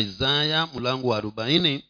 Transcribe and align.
isaya 0.00 0.66
mlango 0.66 1.08
wa 1.08 1.16
arobaini 1.18 1.84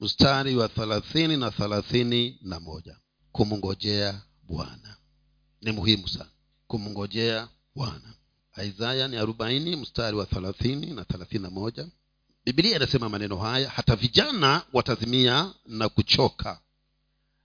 mstari 0.00 0.56
wa 0.56 0.68
thelathini 0.68 1.36
na 1.36 1.50
thelathini 1.50 2.38
na 2.42 2.60
moja. 2.60 2.96
Kumngojea 3.32 4.22
bwana. 4.42 4.96
Ni 5.62 5.72
muhimu 5.72 6.08
sana. 6.08 6.30
Kumngojea 6.66 7.48
bwana. 7.74 8.14
Isaya 8.64 9.08
ni 9.08 9.16
arobaini 9.16 9.76
mstari 9.76 10.16
wa 10.16 10.26
thelathini 10.26 10.86
na 10.86 11.04
thelathini 11.04 11.42
na 11.42 11.50
moja. 11.50 11.88
Bibilia 12.44 12.76
inasema 12.76 13.08
maneno 13.08 13.36
haya 13.36 13.70
hata 13.70 13.96
vijana 13.96 14.62
watazimia 14.72 15.54
na 15.66 15.88
kuchoka 15.88 16.60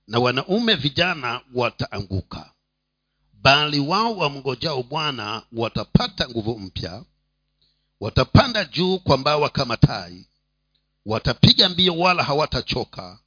na 0.08 0.20
wanaume 0.20 0.76
vijana 0.76 1.42
wataanguka. 1.54 2.54
Bali 3.34 3.80
wao 3.80 4.18
wamngojao 4.18 4.84
bwana 4.84 5.44
watapata 5.52 6.30
nguvu 6.30 6.60
mpya 6.60 7.04
watapanda 8.00 8.66
juu 8.66 9.00
kwa 9.00 9.18
mbawa 9.18 9.50
kama 9.50 9.77
tai 9.77 10.25
watapiga 11.05 11.69
mbio 11.69 11.97
wala 11.97 12.24
hawatachoka 12.24 13.19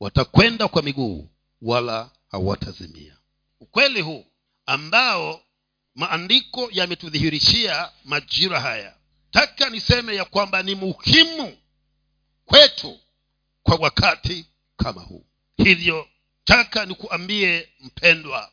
watakwenda 0.00 0.68
kwa 0.68 0.82
miguu 0.82 1.28
wala 1.62 2.10
hawatazimia. 2.30 3.16
Ukweli 3.60 4.00
huu 4.00 4.26
ambao 4.66 5.42
maandiko 5.94 6.68
yametudhihirishia 6.72 7.90
majira 8.04 8.60
haya 8.60 8.94
taka 9.30 9.70
niseme 9.70 10.14
ya 10.16 10.24
kwamba 10.24 10.62
ni 10.62 10.74
muhimu 10.74 11.56
kwetu 12.44 12.98
kwa 13.62 13.76
wakati 13.76 14.46
kama 14.76 15.00
huu. 15.00 15.26
Hivyo 15.56 16.08
taka 16.44 16.86
nikuambie 16.86 17.68
mpendwa 17.80 18.50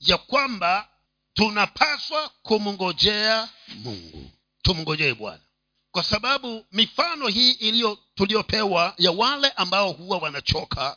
ya 0.00 0.18
kwamba 0.18 0.88
tunapaswa 1.34 2.30
kumngojea 2.42 3.48
mungu 3.68 4.30
tumngojee 4.62 5.14
bwana. 5.14 5.42
Kwa 5.90 6.02
sababu 6.04 6.66
mifano 6.72 7.28
hii 7.28 7.50
iliyo 7.52 7.98
tuliyopewa 8.14 8.94
ya 8.98 9.10
wale 9.12 9.48
ambao 9.50 9.92
huwa 9.92 10.18
wanachoka 10.18 10.96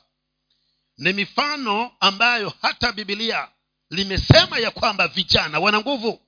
ni 0.98 1.14
mifano 1.14 1.92
ambayo 2.00 2.54
hata 2.62 2.92
bibilia 2.92 3.50
limesema 3.90 4.58
ya 4.60 4.72
kwamba 4.72 5.08
vijana 5.08 5.60
wana 5.60 5.80
nguvu. 5.80 6.22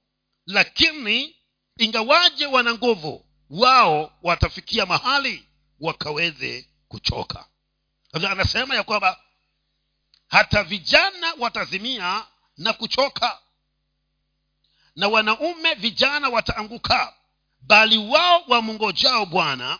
Lakini 0.45 1.35
ingawaje 1.77 2.45
wana 2.45 2.73
nguvu 2.73 3.25
wao 3.49 4.11
watafikia 4.23 4.85
mahali 4.85 5.47
wakaweze 5.79 6.69
kuchoka. 6.87 7.45
Anasema 8.13 8.75
ya 8.75 8.83
kwamba 8.83 9.19
hata 10.27 10.63
vijana 10.63 11.33
watazimia 11.39 12.25
na 12.57 12.73
kuchoka. 12.73 13.39
Na 14.95 15.07
wanaume 15.07 15.73
vijana 15.73 16.29
wataanguka 16.29 17.13
bali 17.67 17.97
wao 17.97 18.43
wamngojao 18.47 19.25
bwana. 19.25 19.79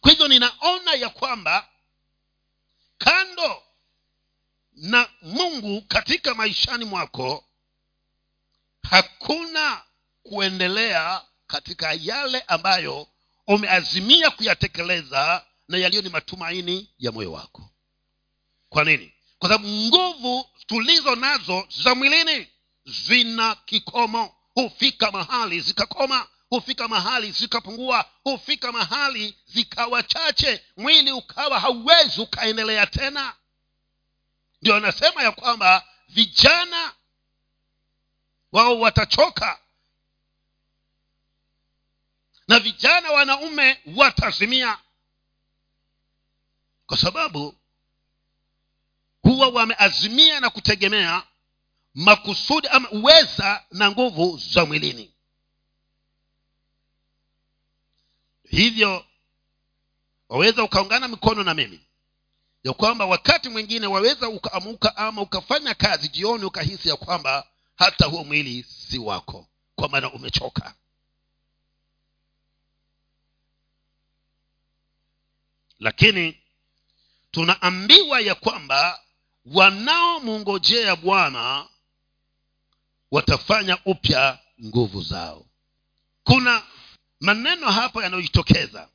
Kwa 0.00 0.10
hivyo 0.10 0.28
ninaona 0.28 0.94
ya 0.94 1.08
kwamba 1.08 1.68
kando 2.98 3.62
na 4.72 5.08
mungu 5.22 5.82
katika 5.82 6.34
maishani 6.34 6.84
mwako 6.84 7.44
hakuna 8.90 9.82
kuendelea 10.22 11.22
katika 11.46 11.92
yale 12.00 12.40
ambayo 12.40 13.06
umeazimia 13.46 14.30
kuyatekeleza 14.30 15.46
na 15.68 15.78
yaliyo 15.78 16.02
ni 16.02 16.08
matumaini 16.08 16.90
ya 16.98 17.12
moyo 17.12 17.32
wako. 17.32 17.70
Kwa 18.68 18.84
nini? 18.84 19.12
Kwa 19.38 19.48
sababu 19.48 19.68
nguvu 19.68 20.50
tulizo 20.66 21.16
nazo 21.16 21.68
za 21.82 21.94
mwilini 21.94 22.48
zina 22.84 23.54
kikomo 23.54 24.34
hufika 24.54 25.10
mahali 25.10 25.60
zikakoma 25.60 26.28
hufika 26.52 26.88
mahali 26.88 27.32
zikapungua 27.32 28.10
hufika 28.24 28.72
mahali 28.72 29.36
zikawa 29.46 30.02
chache 30.02 30.64
mwili 30.76 31.12
ukawa 31.12 31.60
hauwezi 31.60 32.20
ukaendelea 32.20 32.86
tena. 32.86 33.36
Ndio 34.62 34.74
anasema 34.74 35.22
ya 35.22 35.32
kwamba 35.32 35.88
vijana 36.08 36.92
wao 38.52 38.80
watachoka 38.80 39.58
na 42.48 42.58
vijana 42.58 43.10
wanaume 43.10 43.80
watazimia 43.96 44.78
kwa 46.86 46.96
sababu 46.96 47.54
huwa 49.22 49.48
wameazimia 49.48 50.40
na 50.40 50.50
kutegemea 50.50 51.22
makusudi 51.94 52.68
ama 52.68 52.90
uweza 52.90 53.64
na 53.70 53.90
nguvu 53.90 54.38
za 54.38 54.64
mwilini 54.66 55.11
hivyo 58.52 59.06
waweza 60.28 60.64
ukaungana 60.64 61.08
mikono 61.08 61.42
na 61.44 61.54
mimi. 61.54 61.80
Ya 62.64 62.72
kwamba 62.72 63.06
wakati 63.06 63.48
mwingine 63.48 63.86
waweza 63.86 64.28
ukaamuka 64.28 64.96
ama 64.96 65.22
ukafanya 65.22 65.74
kazi 65.74 66.08
jioni 66.08 66.44
ukahisi 66.44 66.88
ya 66.88 66.96
kwamba 66.96 67.46
hata 67.76 68.06
huo 68.06 68.24
mwili 68.24 68.62
si 68.62 68.98
wako 68.98 69.48
kwa 69.76 69.88
maana 69.88 70.12
umechoka. 70.12 70.74
Lakini 75.78 76.38
tunaambiwa 77.30 78.20
ya 78.20 78.34
kwamba 78.34 79.00
wanaomungojea 79.46 80.96
bwana 80.96 81.66
watafanya 83.10 83.78
upya 83.84 84.38
nguvu 84.64 85.02
zao. 85.02 85.46
Kuna 86.24 86.62
maneno 87.22 87.70
hapa 87.70 88.02
yanayojitokeza 88.04 88.88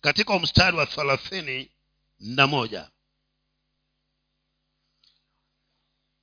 katika 0.00 0.38
mstari 0.38 0.76
wa 0.76 0.86
thelathini 0.86 1.70
na 2.20 2.46
moja. 2.46 2.90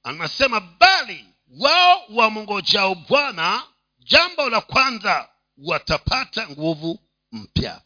Anasema 0.04 0.60
bali 0.60 1.26
wao 1.60 2.04
wamngojao 2.10 2.96
bwana 2.96 3.64
jambo 4.00 4.50
la 4.50 4.62
kwanza 4.62 5.30
watapata 5.58 6.50
nguvu 6.50 7.00
mpya. 7.32 7.82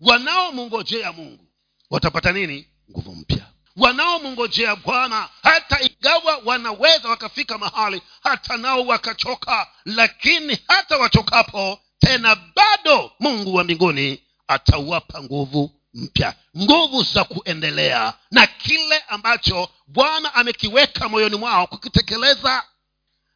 Wanaomngojea 0.00 1.12
mungu 1.12 1.46
watapata 1.90 2.32
nini? 2.32 2.68
Nguvu 2.90 3.14
mpya. 3.14 3.46
Wanaomngojea 3.76 4.76
bwana 4.76 5.28
hata 5.42 5.80
ingawa 5.82 6.36
wanaweza 6.44 7.08
wakafika 7.08 7.58
mahali 7.58 8.02
hata 8.22 8.56
nao 8.56 8.86
wakachoka 8.86 9.70
lakini 9.84 10.58
hata 10.68 10.96
wachokapo 10.98 11.80
tena 12.04 12.36
bado 12.56 13.12
mungu 13.20 13.54
wa 13.54 13.64
mbinguni 13.64 14.22
atawapa 14.48 15.22
nguvu 15.22 15.70
mpya 15.94 16.34
nguvu 16.58 17.02
za 17.02 17.24
kuendelea 17.24 18.14
na 18.30 18.46
kile 18.46 18.98
ambacho 19.08 19.68
bwana 19.86 20.34
amekiweka 20.34 21.08
moyoni 21.08 21.36
mwao 21.36 21.66
kukitekeleza. 21.66 22.64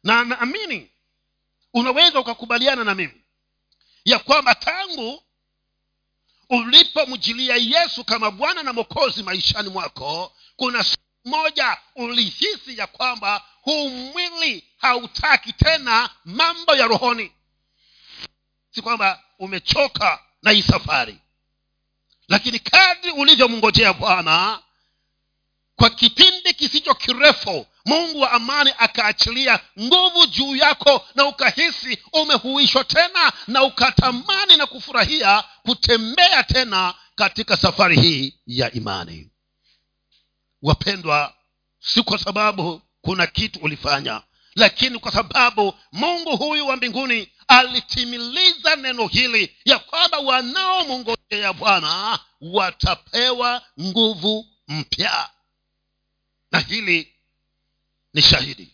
Na 0.03 0.25
naamini 0.25 0.89
unaweza 1.73 2.19
ukakubaliana 2.19 2.83
na 2.83 2.95
mimi 2.95 3.21
ya 4.05 4.19
kwamba 4.19 4.55
tangu 4.55 5.23
ulipomjilia 6.49 7.55
yesu 7.55 8.03
kama 8.03 8.31
bwana 8.31 8.63
na 8.63 8.73
mokozi 8.73 9.23
maishani 9.23 9.69
mwako 9.69 10.33
kuna 10.55 10.83
siku 10.83 11.03
moja 11.25 11.77
ulihisi 11.95 12.77
ya 12.77 12.87
kwamba 12.87 13.43
huu 13.61 13.89
mwili 13.89 14.63
hautaki 14.77 15.53
tena 15.53 16.09
mambo 16.25 16.75
ya 16.75 16.87
rohoni 16.87 17.31
si 18.71 18.81
kwamba 18.81 19.23
umechoka 19.39 20.23
na 20.43 20.51
hii 20.51 20.61
safari. 20.61 21.19
Lakini 22.27 22.59
kadri 22.59 23.11
ulivyomngojea 23.11 23.93
bwana 23.93 24.59
kwa 25.75 25.89
kipindi 25.89 26.53
kisicho 26.53 26.93
kirefu 26.93 27.67
mungu 27.85 28.19
wa 28.21 28.31
amani 28.31 28.73
akaachilia 28.77 29.59
nguvu 29.79 30.25
juu 30.27 30.55
yako 30.55 31.07
na 31.15 31.25
ukahisi 31.25 31.97
umehuishwa 32.13 32.83
tena 32.83 33.31
na 33.47 33.63
ukatamani 33.63 34.57
na 34.57 34.65
kufurahia 34.67 35.43
kutembea 35.63 36.43
tena 36.43 36.93
katika 37.15 37.57
safari 37.57 38.01
hii 38.01 38.33
ya 38.47 38.71
imani. 38.71 39.29
Wapendwa 40.61 41.33
si 41.79 42.01
kwa 42.03 42.17
sababu 42.17 42.81
kuna 43.01 43.27
kitu 43.27 43.59
ulifanya 43.59 44.21
lakini 44.55 44.99
kwa 44.99 45.11
sababu 45.11 45.73
mungu 45.91 46.37
huyu 46.37 46.67
wa 46.67 46.75
mbinguni 46.75 47.31
alitimiliza 47.47 48.75
neno 48.75 49.07
hili 49.07 49.55
ya 49.65 49.79
kwamba 49.79 50.17
wanaomngojea 50.17 51.53
bwana 51.53 52.19
watapewa 52.41 53.61
nguvu 53.79 54.47
mpya. 54.67 55.29
Na 56.51 56.59
hili 56.59 57.13
ni 58.13 58.21
shahidi. 58.21 58.73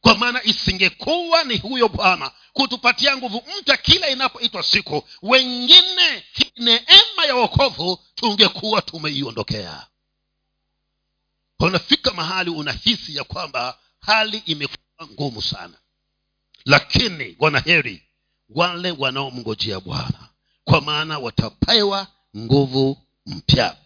Kwa 0.00 0.14
maana 0.14 0.42
isingekuwa 0.44 1.44
ni 1.44 1.58
huyo 1.58 1.88
bwana 1.88 2.30
kutupatia 2.52 3.16
nguvu 3.16 3.44
mpya 3.60 3.76
kila 3.76 4.08
inapoitwa 4.08 4.62
siku 4.62 5.08
wengine 5.22 6.24
neema 6.56 7.24
ya 7.26 7.34
wokovu 7.34 8.04
tungekuwa 8.14 8.82
tumeiondokea 8.82 9.86
unafika 11.60 12.10
mahali 12.12 12.50
unahisi 12.50 13.16
ya 13.16 13.24
kwamba 13.24 13.78
hali 14.06 14.38
imekuwa 14.38 15.08
ngumu 15.12 15.42
sana. 15.42 15.74
Lakini 16.64 17.36
wanaheri 17.38 18.02
wale 18.48 18.90
wanaomngojea 18.90 19.80
bwana 19.80 20.28
kwa 20.64 20.80
maana 20.80 21.18
watapewa 21.18 22.06
nguvu 22.36 22.98
mpya. 23.26 23.76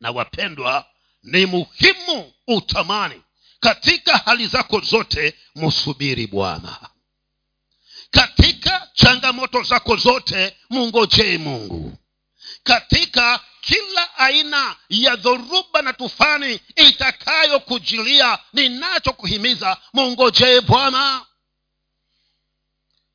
Na 0.00 0.10
wapendwa 0.10 0.86
ni 1.22 1.46
muhimu 1.46 2.32
utamani 2.46 3.22
katika 3.60 4.18
hali 4.18 4.46
zako 4.46 4.80
zote 4.80 5.34
msubiri 5.56 6.26
bwana. 6.26 6.90
Katika 8.10 8.88
changamoto 8.94 9.62
zako 9.62 9.96
zote 9.96 10.56
mungojee 10.70 11.38
mungu. 11.38 11.96
Katika 12.62 13.40
kila 13.60 14.16
aina 14.18 14.76
ya 14.88 15.16
dhoruba 15.16 15.82
na 15.82 15.92
tufani 15.92 16.60
itakayokujilia 16.76 18.38
ninachokuhimiza 18.52 19.76
mungojee 19.92 20.60
bwana. 20.60 21.26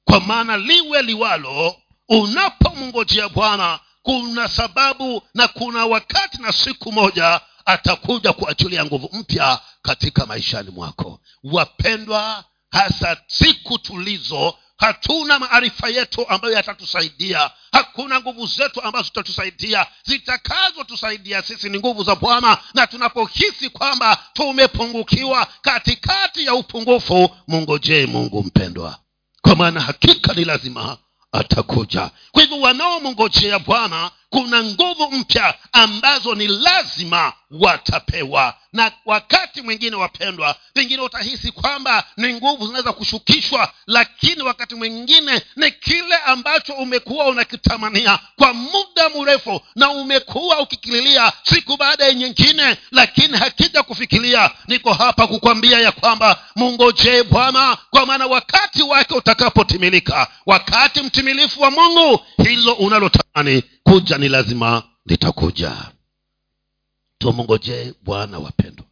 Kwa 0.06 0.20
maana 0.20 0.58
liwe 0.58 1.02
liwalo 1.02 1.76
unapomngojea 2.10 3.30
bwana 3.30 3.80
kuna 4.04 4.48
sababu 4.48 5.22
na 5.34 5.48
kuna 5.48 5.86
wakati 5.86 6.42
na 6.42 6.52
siku 6.52 6.92
moja 6.92 7.42
atakuja 7.66 8.34
kuachilia 8.34 8.86
nguvu 8.86 9.10
mpya 9.14 9.60
katika 9.82 10.26
maishani 10.26 10.70
mwako. 10.72 11.20
Wapendwa 11.44 12.44
hasa 12.72 13.18
siku 13.28 13.78
tulizo 13.78 14.58
hatuna 14.78 15.40
maarifa 15.40 15.90
yetu 15.90 16.30
ambayo 16.30 16.54
yatatusaidia. 16.54 17.52
Hakuna 17.72 18.20
nguvu 18.20 18.48
zetu 18.48 18.82
ambazo 18.82 19.04
zitatusaidia. 19.06 19.86
Zitakazotusaidia 20.06 21.42
sisi 21.42 21.70
ni 21.70 21.80
nguvu 21.80 22.04
za 22.04 22.16
bwana 22.16 22.58
na 22.74 22.88
tunapohisi 22.88 23.70
kwamba 23.70 24.18
tumepungukiwa 24.34 25.48
katikati 25.62 26.46
ya 26.46 26.54
upungufu 26.54 27.30
mungojee 27.48 28.06
mungu 28.06 28.44
mpendwa. 28.44 29.00
Kwa 29.42 29.56
maana 29.56 29.82
hakika 29.82 30.34
ni 30.34 30.46
lazima 30.46 30.98
atakuja. 31.32 32.10
Kwa 32.32 32.42
hivyo 32.42 32.60
wanaomngojea 32.60 33.60
bwana 33.60 34.12
kuna 34.30 34.64
nguvu 34.64 35.12
mpya 35.12 35.54
ambazo 35.72 36.36
ni 36.36 36.48
lazima 36.48 37.34
watapewa. 37.52 38.54
Na 38.74 38.92
wakati 39.06 39.62
mwingine 39.62 39.96
wapendwa 39.96 40.56
pengine 40.74 41.02
utahisi 41.02 41.52
kwamba 41.52 42.04
ni 42.18 42.34
nguvu 42.34 42.66
zinaweza 42.66 42.94
kushukishwa 42.94 43.72
lakini 43.88 44.42
wakati 44.44 44.76
mwingine 44.76 45.42
ni 45.56 45.72
kile 45.72 46.16
ambacho 46.26 46.74
umekuwa 46.74 47.26
unakitamania 47.26 48.20
kwa 48.36 48.54
muda 48.54 49.10
mrefu 49.20 49.62
na 49.76 49.90
umekuwa 49.90 50.60
ukikililia 50.60 51.32
siku 51.44 51.78
baada 51.78 52.06
ya 52.06 52.14
nyingine 52.14 52.78
lakini 52.92 53.38
hakija 53.38 53.84
kufikiria 53.84 54.52
niko 54.68 54.94
hapa 54.94 55.28
kukwambia 55.28 55.80
ya 55.80 55.92
kwamba 55.92 56.40
mungojee 56.56 57.24
bwana 57.24 57.78
kwa 57.90 58.06
maana 58.06 58.26
wakati 58.28 58.84
wake 58.84 59.14
utakapotimilika 59.14 60.28
wakati 60.46 61.02
mtimilifu 61.02 61.62
wa 61.62 61.72
mungu 61.72 62.26
hilo 62.50 62.74
unalotamani 62.74 63.64
kuja 63.84 64.18
ni 64.18 64.30
lazima 64.30 64.84
litakuja 65.06 65.78
tumngojee 67.18 67.94
bwana 68.02 68.40
wapendwa. 68.40 68.86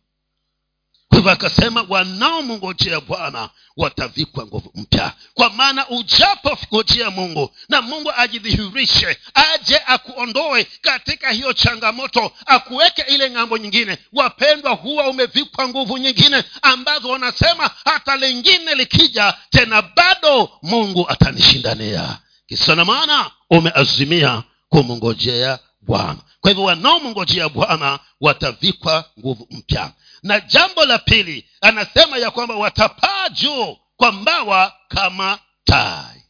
Kwa 1.10 1.18
hivyo 1.18 1.32
akasema 1.32 1.86
wanaomngojea 1.90 3.00
bwana 3.02 3.50
watavikwa 3.78 4.46
nguvu 4.46 4.72
mpya. 4.76 5.14
Kwa 5.34 5.50
maana 5.50 5.90
ujapongojea 5.90 7.12
mungu 7.12 7.50
na 7.70 7.82
mungu 7.82 8.12
ajidhihirishe 8.18 9.18
aje 9.34 9.82
akuondoe 9.86 10.64
katika 10.82 11.32
hiyo 11.32 11.54
changamoto 11.54 12.32
akuweke 12.46 13.02
ile 13.02 13.30
ng'ambo 13.32 13.58
nyingine 13.58 13.98
wapendwa 14.14 14.72
huwa 14.72 15.08
umevikwa 15.10 15.68
nguvu 15.68 15.98
nyingine 15.98 16.44
ambazo 16.62 17.10
wanasema 17.10 17.72
hata 17.86 18.16
lingine 18.16 18.76
likija 18.76 19.34
tena 19.50 19.82
bado 19.82 20.50
mungu 20.62 21.10
atanishindania 21.10 22.20
kisa 22.58 22.76
na 22.76 22.86
maana 22.86 23.32
umeazimia 23.50 24.44
kumngojea 24.70 25.60
bwana. 25.82 26.18
Kwa 26.42 26.52
hivyo 26.52 26.64
wanaomngojea 26.66 27.50
bwana 27.50 28.00
watavikwa 28.22 29.06
nguvu 29.20 29.48
mpya. 29.52 29.92
Na 30.24 30.40
jambo 30.40 30.86
la 30.86 30.98
pili 30.98 31.50
anasema 31.62 32.18
ya 32.18 32.32
kwamba 32.32 32.56
watapaa 32.56 33.30
juu 33.30 33.78
kwa 33.98 34.12
mbawa 34.12 34.74
kama 34.88 35.40
tai. 35.64 36.24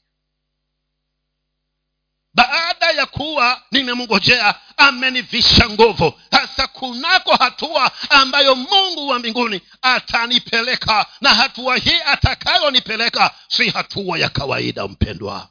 Baada 2.34 2.92
ya 2.92 3.06
kuwa 3.06 3.62
nimemngojea 3.72 4.56
amenivisha 4.78 5.70
nguvu 5.70 6.14
hasa 6.32 6.68
kunako 6.68 7.36
hatua 7.36 7.92
ambayo 8.10 8.56
mungu 8.56 9.08
wa 9.08 9.20
mbinguni 9.20 9.62
atanipeleka 9.82 11.06
na 11.22 11.34
hatua 11.34 11.78
hii 11.78 12.00
atakayonipeleka 12.06 13.32
si 13.48 13.70
hatua 13.70 14.20
ya 14.20 14.30
kawaida 14.30 14.88
mpendwa 14.88 15.50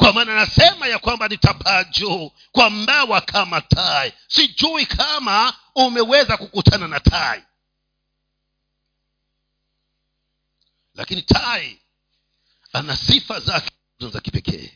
kwa 0.00 0.12
maana 0.12 0.32
anasema 0.32 0.86
ya 0.86 0.98
kwamba 0.98 1.28
nitapaa 1.28 1.84
juu 1.84 2.32
kwa 2.52 2.70
mbawa 2.70 3.20
kama 3.20 3.60
tai. 3.60 4.12
Sijui 4.28 4.86
kama 4.86 5.54
umeweza 5.74 6.36
kukutana 6.36 6.88
na 6.88 7.00
tai. 7.00 7.42
Lakini 10.94 11.22
tai 11.22 11.78
ana 12.72 12.96
sifa 12.96 13.40
zake 13.40 13.70
za 14.12 14.20
kipekee. 14.20 14.72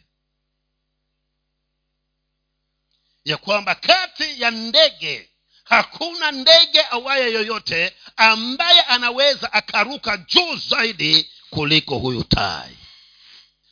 Ya 3.25 3.37
kwamba 3.37 3.75
kati 3.75 4.41
ya 4.43 4.51
ndege 4.51 5.31
hakuna 5.65 6.31
ndege 6.31 6.85
awaye 6.91 7.33
yoyote 7.33 7.97
ambaye 8.17 8.81
anaweza 8.81 9.53
akaruka 9.53 10.17
juu 10.17 10.57
zaidi 10.57 11.31
kuliko 11.51 11.99
huyu 11.99 12.25
tai 12.25 12.77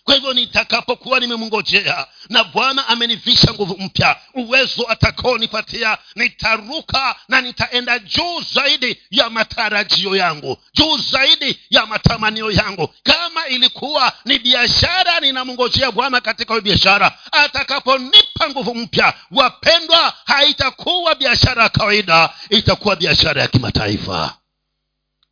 kwa 0.05 0.15
hivyo 0.15 0.33
nitakapokuwa 0.33 1.21
nimemngojea 1.21 2.07
na 2.29 2.45
bwana 2.45 2.89
amenivisha 2.89 3.53
nguvu 3.55 3.77
mpya 3.79 4.17
uwezo 4.35 4.87
atakaonipatia 4.89 5.99
nitaruka 6.15 7.17
na 7.29 7.41
nitaenda 7.41 7.99
juu 7.99 8.41
zaidi 8.55 9.03
ya 9.11 9.31
matarajio 9.31 10.17
yangu 10.17 10.59
juu 10.75 10.99
zaidi 10.99 11.61
ya 11.71 11.87
matamanio 11.87 12.51
yangu. 12.51 12.89
Kama 13.03 13.47
ilikuwa 13.47 14.13
ni 14.25 14.39
biashara 14.39 15.21
ninamngojea 15.21 15.91
bwana 15.93 16.21
katika 16.21 16.55
hiyo 16.55 16.63
biashara. 16.63 17.19
Atakaponipa 17.33 18.49
nguvu 18.51 18.75
mpya 18.75 19.15
wapendwa 19.31 20.15
haitakuwa 20.25 21.15
biashara 21.15 21.63
ya 21.63 21.69
kawaida 21.69 22.31
itakuwa 22.51 22.97
biashara 22.97 23.43
ya 23.43 23.49
kimataifa. 23.49 24.37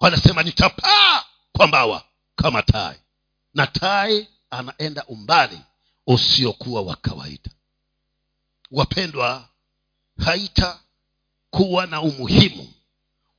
Wanasema 0.00 0.42
nitapaa 0.42 1.24
kwa 1.52 1.66
mbawa 1.66 2.02
kama 2.36 2.62
tai 2.62 2.96
na 3.54 3.66
tai 3.66 4.28
anaenda 4.50 5.04
umbali 5.04 5.60
usiokuwa 6.06 6.82
wa 6.82 6.96
kawaida. 6.96 7.50
Wapendwa 8.70 9.48
haitakuwa 10.24 11.86
na 11.86 12.00
umuhimu 12.00 12.72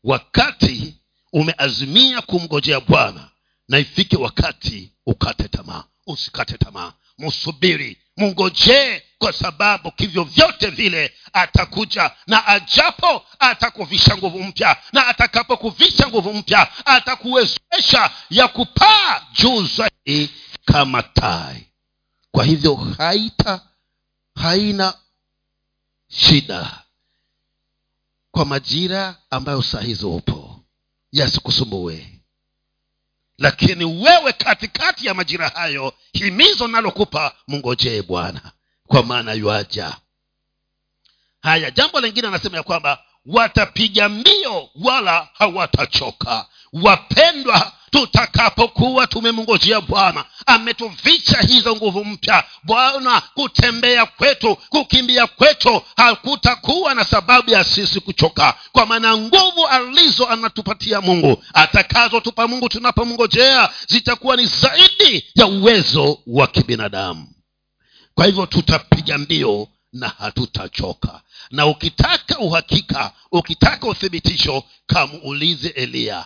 wakati 0.03 0.95
umeazimia 1.33 2.21
kumgojea 2.21 2.79
bwana 2.79 3.29
na 3.67 3.79
ifike 3.79 4.17
wakati 4.17 4.91
ukate 5.05 5.47
tamaa. 5.47 5.83
Usikate 6.07 6.57
tamaa. 6.57 6.93
Msubiri. 7.17 7.97
Mngojee 8.17 9.01
kwa 9.17 9.33
sababu 9.33 9.91
kivyo 9.91 10.23
vyote 10.23 10.67
vile 10.69 11.13
atakuja 11.33 12.11
na 12.27 12.47
ajapo 12.47 13.25
atakuvisha 13.39 14.17
nguvu 14.17 14.43
mpya 14.43 14.77
na 14.93 15.07
atakapokuvisha 15.07 16.07
nguvu 16.07 16.33
mpya 16.33 16.85
atakuwezesha 16.85 18.11
ya 18.29 18.47
kupaa 18.47 19.21
juu 19.33 19.65
zaidi 19.65 20.29
kama 20.65 21.03
tai. 21.03 21.67
Kwa 22.31 22.43
hivyo 22.45 22.75
haita 22.75 23.61
haina 24.35 24.93
shida. 26.07 26.83
Kwa 28.31 28.45
majira 28.45 29.15
ambayo 29.29 29.61
saa 29.63 29.81
hizo 29.81 30.15
upo 30.15 30.59
yasikusumbue 31.11 32.21
lakini 33.37 33.85
wewe 33.85 34.33
katikati 34.33 35.07
ya 35.07 35.13
majira 35.13 35.49
hayo 35.49 35.93
himizo 36.13 36.67
nalokupa 36.67 37.35
mngojee 37.47 38.01
bwana 38.01 38.51
kwa 38.87 39.03
maana 39.03 39.33
yuaja 39.33 39.97
haya 41.41 41.71
jambo 41.71 41.99
lingine 42.01 42.27
anasema 42.27 42.57
ya 42.57 42.63
kwamba 42.63 43.03
watapiga 43.25 44.09
mbio 44.09 44.69
wala 44.83 45.29
hawatachoka. 45.33 46.45
Wapendwa 46.73 47.73
tutakapokuwa 47.91 49.07
tumemngojea 49.07 49.81
bwana. 49.81 50.25
Ametuvicha 50.45 51.41
hizo 51.41 51.75
nguvu 51.75 52.05
mpya. 52.05 52.43
Bwana 52.63 53.21
kutembea 53.21 54.05
kwetu 54.05 54.55
kukimbia 54.55 55.27
kwetu 55.27 55.81
hakutakuwa 55.97 56.95
na 56.95 57.03
sababu 57.05 57.51
ya 57.51 57.63
sisi 57.63 57.99
kuchoka. 57.99 58.53
Kwa 58.71 58.85
maana 58.85 59.17
nguvu 59.17 59.67
alizo 59.67 60.27
anatupatia 60.27 61.01
mungu 61.01 61.43
atakazotupa 61.53 62.47
mungu 62.47 62.69
tunapomngojea 62.69 63.69
zitakuwa 63.87 64.35
ni 64.35 64.45
zaidi 64.45 65.25
ya 65.35 65.45
uwezo 65.47 66.19
wa 66.27 66.47
kibinadamu. 66.47 67.27
Kwa 68.15 68.25
hivyo 68.25 68.45
tutapiga 68.45 69.17
mbio 69.17 69.67
na 69.93 70.07
hatutachoka. 70.07 71.21
Na 71.51 71.65
ukitaka 71.65 72.39
uhakika 72.39 73.11
ukitaka 73.31 73.87
uthibitisho 73.87 74.63
kamuulize 74.87 75.67
eliya 75.69 76.25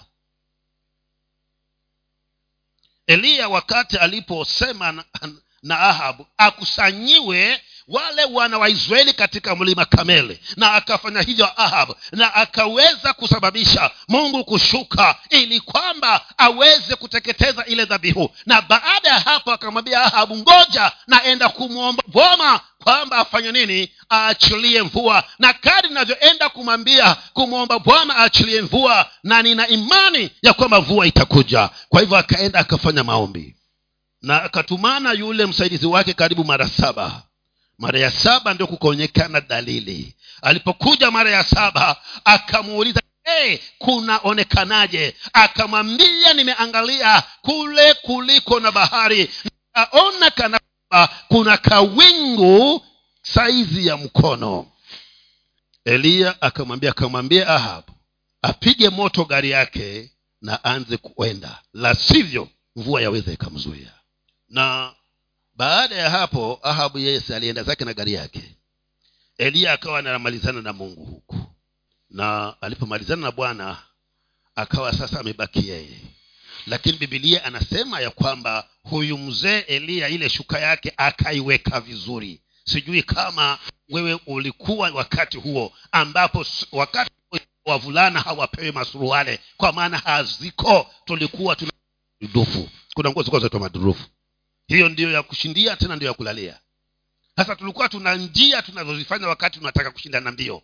eliya 3.08 3.50
wakati 3.50 3.98
aliposema 3.98 4.92
na, 4.92 5.04
na 5.64 5.80
ahabu 5.80 6.28
akusanyiwe 6.38 7.62
wale 7.88 8.26
wana 8.26 8.58
wa 8.58 8.70
israeli 8.70 9.14
katika 9.14 9.56
mlima 9.56 9.86
kamele. 9.86 10.40
Na 10.58 10.74
akafanya 10.74 11.22
hivyo 11.22 11.62
ahab 11.62 11.90
na 12.12 12.34
akaweza 12.34 13.14
kusababisha 13.14 13.92
mungu 14.08 14.44
kushuka 14.46 15.16
ili 15.30 15.60
kwamba 15.60 16.26
aweze 16.38 16.96
kuteketeza 16.96 17.66
ile 17.66 17.86
dhabihu. 17.86 18.32
Na 18.46 18.62
baada 18.62 19.10
ya 19.10 19.20
hapo 19.20 19.52
akamwambia 19.52 20.02
ahabu 20.02 20.38
ngoja 20.38 20.92
naenda 21.08 21.50
kumwomba 21.50 22.04
boma 22.08 22.60
kwamba 22.84 23.18
afanye 23.18 23.52
nini? 23.52 23.92
Aachilie 24.12 24.84
mvua. 24.84 25.24
Na 25.40 25.54
kadi 25.54 25.88
inavyoenda 25.88 26.50
kumwambia 26.50 27.16
kumwomba 27.34 27.80
bwana 27.80 28.18
aachilie 28.18 28.62
mvua 28.62 29.10
na 29.24 29.42
nina 29.42 29.68
imani 29.68 30.32
ya 30.42 30.54
kwamba 30.54 30.82
mvua 30.82 31.08
itakuja. 31.08 31.70
Kwa 31.90 32.02
hivyo 32.02 32.18
akaenda 32.18 32.60
akafanya 32.60 33.04
maombi. 33.04 33.56
Na 34.22 34.44
akatumana 34.44 35.12
yule 35.12 35.46
msaidizi 35.46 35.86
wake 35.86 36.14
karibu 36.14 36.44
mara 36.46 36.68
saba 36.68 37.24
mara 37.80 38.00
ya 38.00 38.12
saba 38.12 38.54
ndio 38.54 38.68
kukaonekana 38.68 39.42
dalili. 39.42 40.16
Alipokuja 40.42 41.12
mara 41.12 41.30
ya 41.32 41.44
saba 41.44 42.02
akamuuliza 42.26 43.02
hey, 43.24 43.58
kunaonekanaje? 43.78 45.16
Akamwambia 45.34 46.34
nimeangalia 46.34 47.24
kule 47.42 47.94
kuliko 47.94 48.60
na 48.60 48.72
bahari. 48.72 49.30
Naona 49.76 50.32
kana 50.32 50.60
kuna 51.28 51.58
kawingu 51.58 52.86
saizi 53.22 53.88
ya 53.88 53.98
mkono. 53.98 54.68
Eliya 55.86 56.42
akamwambia 56.42 56.90
akamwambia 56.92 57.48
ahab 57.48 57.84
apige 58.42 58.90
moto 58.90 59.26
gari 59.26 59.50
yake 59.50 60.12
na 60.42 60.64
anze 60.64 60.98
kuenda. 60.98 61.62
La 61.74 61.96
sivyo 61.96 62.50
mvua 62.76 63.02
yaweza 63.02 63.32
ikamzuia. 63.32 63.92
Na 64.50 64.94
baada 65.56 65.96
ya 65.96 66.10
hapo 66.10 66.60
ahabu 66.64 67.00
yese 67.00 67.36
alienda 67.36 67.64
zake 67.64 67.86
na 67.86 67.94
gari 67.94 68.14
yake. 68.14 68.56
Eliya 69.38 69.74
akawa 69.74 70.00
anamalizana 70.00 70.62
na 70.62 70.74
mungu 70.74 71.06
huku. 71.06 71.38
Na 72.10 72.56
alipomalizana 72.62 73.22
na 73.22 73.32
bwana 73.32 73.78
akawa 74.56 74.94
sasa 74.94 75.20
amebaki 75.20 75.68
yeye. 75.68 76.00
Lakini 76.68 76.98
bibilia 76.98 77.44
anasema 77.46 78.00
ya 78.02 78.10
kwamba 78.10 78.70
huyu 78.84 79.18
mzee 79.18 79.60
eliya 79.60 80.10
ile 80.10 80.30
shuka 80.30 80.60
yake 80.60 80.94
akaiweka 80.98 81.82
vizuri. 81.82 82.42
Sijui 82.66 83.04
kama 83.04 83.60
wewe 83.90 84.20
ulikuwa 84.26 84.90
wakati 84.90 85.38
huo 85.38 85.74
ambapo 85.92 86.46
wakati 86.72 87.12
wavulana 87.66 88.20
hawapewi 88.20 88.72
masuruale 88.72 89.40
kwa 89.58 89.72
maana 89.72 89.98
haziko 89.98 90.90
tulikuwa 91.06 91.56
tuna 91.56 91.72
madurufu 92.22 92.70
kuna 92.94 93.10
nguo 93.10 93.22
zilikuwa 93.24 93.42
zaitwa 93.42 93.60
madurufu 93.60 94.04
hiyo 94.68 94.90
ndiyo 94.90 95.12
ya 95.12 95.24
kushindia 95.24 95.76
tena 95.76 95.96
ndiyo 95.96 96.12
ya 96.12 96.14
kulalia. 96.18 96.60
Sasa 97.36 97.56
tulikuwa 97.56 97.90
tuna 97.90 98.16
njia 98.16 98.62
tunazozifanya 98.62 99.28
wakati 99.28 99.60
tunataka 99.60 99.92
kushindana 99.92 100.32
mbio. 100.32 100.62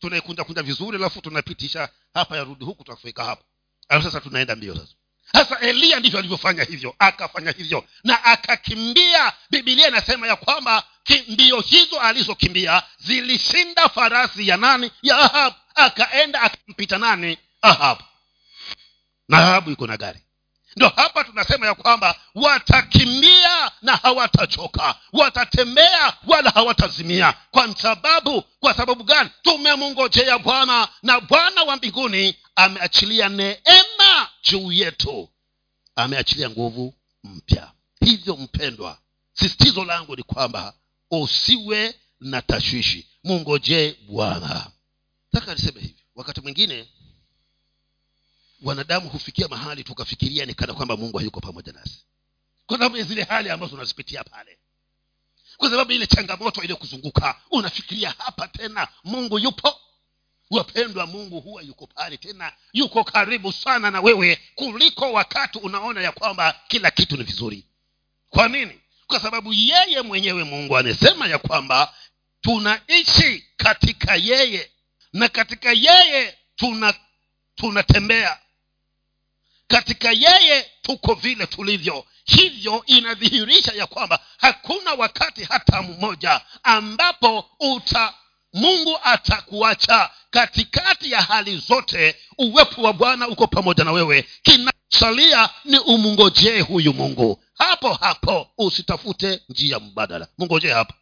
Tunaikunjakunja 0.00 0.62
vizuri 0.62 0.96
alafu 0.96 1.20
tunapitisha 1.20 1.88
hapa 2.14 2.36
yarudi 2.36 2.64
huku 2.64 2.84
tunafika 2.84 3.24
hapa 3.24 3.42
alafu 3.88 4.06
sasa 4.06 4.20
tunaenda 4.20 4.56
mbio 4.56 4.74
sasa. 4.74 4.94
Sasa 5.32 5.60
eliya 5.60 6.00
ndivyo 6.00 6.18
alivyofanya 6.18 6.64
hivyo 6.64 6.94
akafanya 6.98 7.50
hivyo 7.50 7.84
na 8.04 8.24
akakimbia. 8.24 9.32
Bibilia 9.50 9.88
inasema 9.88 10.26
ya 10.26 10.36
kwamba 10.36 10.84
mbio 11.28 11.60
hizo 11.60 12.00
alizokimbia 12.00 12.82
zilishinda 12.98 13.88
farasi 13.88 14.48
ya 14.48 14.56
nani? 14.56 14.90
Ya 15.02 15.18
ahabu. 15.18 15.56
Akaenda 15.74 16.40
akampita 16.42 16.98
nani? 16.98 17.38
Ahabu. 17.62 18.02
Na 19.28 19.38
ahabu 19.38 19.70
iko 19.70 19.86
na 19.86 19.96
gari 19.96 20.20
ndo 20.76 20.88
hapa 20.88 21.24
tunasema 21.24 21.66
ya 21.66 21.74
kwamba 21.74 22.14
watakimbia 22.34 23.70
na 23.82 23.96
hawatachoka. 23.96 24.94
Watatembea 25.12 26.16
wala 26.26 26.50
hawatazimia. 26.50 27.34
Kwa 27.50 27.74
sababu 27.76 28.42
kwa 28.42 28.74
sababu 28.74 29.04
gani? 29.04 29.30
Tumemngojea 29.42 30.38
bwana 30.38 30.88
na 31.02 31.20
bwana 31.20 31.62
wa 31.62 31.76
mbinguni 31.76 32.36
ameachilia 32.56 33.28
neema 33.28 34.28
juu 34.50 34.72
yetu. 34.72 35.28
Ameachilia 35.96 36.50
nguvu 36.50 36.94
mpya. 37.24 37.72
Hivyo 38.00 38.36
mpendwa 38.36 38.98
sistizo 39.32 39.84
langu 39.84 40.16
ni 40.16 40.22
kwamba 40.22 40.74
usiwe 41.10 41.94
na 42.20 42.42
tashwishi. 42.42 43.06
Mungojee 43.24 43.94
bwana. 44.08 44.66
Taka 45.32 45.54
niseme 45.54 45.80
hivi 45.80 46.04
wakati 46.14 46.40
mwingine 46.40 46.88
wanadamu 48.62 49.08
hufikia 49.08 49.48
mahali 49.48 49.84
tukafikiria 49.84 50.46
ni 50.46 50.54
kana 50.54 50.74
kwamba 50.74 50.96
mungu 50.96 51.18
hayuko 51.18 51.40
pamoja 51.40 51.72
nasi. 51.72 52.04
Kwa 52.66 52.78
sababu 52.78 52.96
ya 52.96 53.04
zile 53.04 53.22
hali 53.22 53.50
ambazo 53.50 53.74
unazipitia 53.74 54.24
pale. 54.24 54.58
Kwa 55.56 55.70
sababu 55.70 55.92
ile 55.92 56.06
changamoto 56.06 56.62
iliyokuzunguka 56.62 57.40
unafikiria 57.50 58.14
hapa 58.18 58.48
tena 58.48 58.88
mungu 59.04 59.38
yupo? 59.38 59.80
Wapendwa 60.50 61.06
mungu 61.06 61.40
huwa 61.40 61.62
yuko 61.62 61.86
pale 61.86 62.16
tena 62.16 62.52
yuko 62.72 63.04
karibu 63.04 63.52
sana 63.52 63.90
na 63.90 64.00
wewe 64.00 64.38
kuliko 64.54 65.12
wakati 65.12 65.58
unaona 65.58 66.00
ya 66.00 66.12
kwamba 66.12 66.60
kila 66.68 66.90
kitu 66.90 67.16
ni 67.16 67.22
vizuri. 67.24 67.66
Kwa 68.28 68.48
nini? 68.48 68.80
Kwa 69.06 69.20
sababu 69.20 69.52
yeye 69.52 70.02
mwenyewe 70.02 70.44
mungu 70.44 70.76
amesema 70.78 71.26
ya 71.26 71.38
kwamba 71.38 71.94
tunaishi 72.40 73.44
katika 73.56 74.16
yeye. 74.16 74.70
Na 75.12 75.28
katika 75.28 75.72
yeye 75.72 76.38
tuna 76.56 76.94
tunatembea 77.54 78.38
katika 79.72 80.10
yeye 80.12 80.66
tuko 80.82 81.14
vile 81.14 81.46
tulivyo. 81.46 82.04
Hivyo 82.24 82.82
inadhihirisha 82.86 83.72
ya 83.72 83.86
kwamba 83.86 84.18
hakuna 84.38 84.92
wakati 84.94 85.44
hata 85.44 85.82
mmoja 85.82 86.40
ambapo 86.62 87.50
uta 87.60 88.14
mungu 88.52 88.98
atakuacha. 89.04 90.10
Katikati 90.30 91.10
ya 91.10 91.22
hali 91.22 91.56
zote 91.58 92.16
uwepo 92.38 92.82
wa 92.82 92.92
bwana 92.92 93.28
uko 93.28 93.46
pamoja 93.46 93.84
na 93.84 93.92
wewe. 93.92 94.28
Kinasalia 94.42 95.50
ni 95.64 95.78
umngojee 95.78 96.60
huyu 96.60 96.92
mungu. 96.94 97.44
Hapo 97.54 97.92
hapo 97.92 98.48
usitafute 98.58 99.40
njia 99.48 99.78
mbadala. 99.78 100.28
Mngojee 100.38 100.72
hapo. 100.72 100.94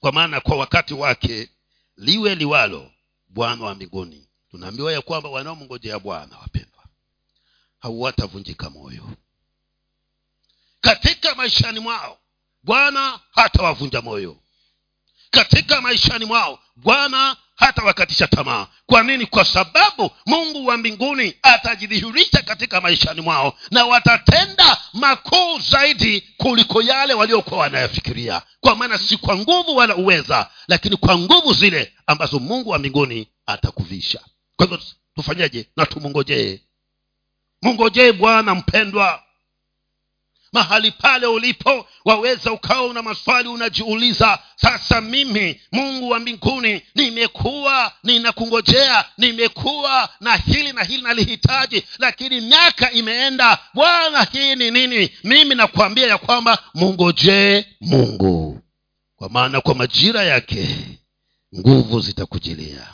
Kwa 0.00 0.12
maana 0.12 0.40
kwa 0.40 0.56
wakati 0.56 0.94
wake 0.94 1.48
liwe 1.96 2.34
liwalo 2.34 2.90
bwana 3.28 3.64
wa 3.64 3.74
mbinguni. 3.74 4.28
Tunaambiwa 4.50 4.92
ya 4.92 5.00
kwamba 5.02 5.28
wanaomngojea 5.28 5.98
bwana 5.98 6.38
wapendwa 6.38 6.75
hauwatavunjika 7.86 8.70
moyo. 8.70 9.02
Katika 10.80 11.34
maishani 11.34 11.80
mwao 11.80 12.18
bwana 12.62 13.20
hatawavunja 13.32 14.00
moyo. 14.00 14.36
Katika 15.30 15.80
maishani 15.80 16.24
mwao 16.24 16.58
bwana 16.76 17.36
hatawakatisha 17.56 18.26
tamaa. 18.26 18.66
Kwa 18.86 19.02
nini? 19.02 19.26
Kwa 19.26 19.44
sababu 19.44 20.10
mungu 20.26 20.66
wa 20.66 20.76
mbinguni 20.76 21.34
atajidhihirisha 21.42 22.42
katika 22.42 22.80
maishani 22.80 23.20
mwao 23.20 23.58
na 23.70 23.84
watatenda 23.86 24.80
makuu 24.92 25.58
zaidi 25.58 26.20
kuliko 26.36 26.82
yale 26.82 27.14
waliokuwa 27.14 27.60
wanayafikiria. 27.60 28.42
Kwa 28.60 28.76
maana 28.76 28.98
si 28.98 29.16
kwa 29.16 29.36
nguvu 29.36 29.76
wala 29.76 29.96
uweza 29.96 30.50
lakini 30.68 30.96
kwa 30.96 31.18
nguvu 31.18 31.52
zile 31.52 31.92
ambazo 32.06 32.38
mungu 32.38 32.70
wa 32.70 32.78
mbinguni 32.78 33.28
atakuvisha. 33.46 34.20
Kwa 34.56 34.66
hivyo 34.66 34.80
tufanyeje 35.14 35.68
na 35.76 35.86
tumngojee 35.86 36.60
mngojee 37.72 38.12
bwana 38.12 38.54
mpendwa. 38.54 39.22
Mahali 40.52 40.90
pale 40.90 41.26
ulipo 41.26 41.86
waweza 42.04 42.52
ukawa 42.52 42.82
una 42.86 43.02
maswali 43.02 43.48
unajiuliza 43.48 44.38
sasa 44.56 45.00
mimi 45.00 45.60
mungu 45.72 46.08
wa 46.10 46.18
mbinguni 46.18 46.82
nimekuwa 46.94 47.92
ninakungojea 48.04 49.04
nimekuwa 49.18 50.08
na 50.20 50.36
hili 50.36 50.72
na 50.72 50.82
hili 50.84 51.02
nalihitaji 51.02 51.84
lakini 51.98 52.40
miaka 52.40 52.90
imeenda 52.92 53.58
bwana 53.74 54.22
hii 54.32 54.54
ni 54.56 54.70
nini? 54.70 55.10
Mimi 55.24 55.54
nakwambia 55.54 56.06
ya 56.06 56.18
kwamba 56.18 56.58
mungojee 56.74 57.64
mungu. 57.80 58.60
Kwa 59.16 59.28
maana 59.28 59.60
kwa 59.60 59.74
majira 59.74 60.22
yake 60.22 60.76
nguvu 61.58 62.00
zitakujilia. 62.00 62.86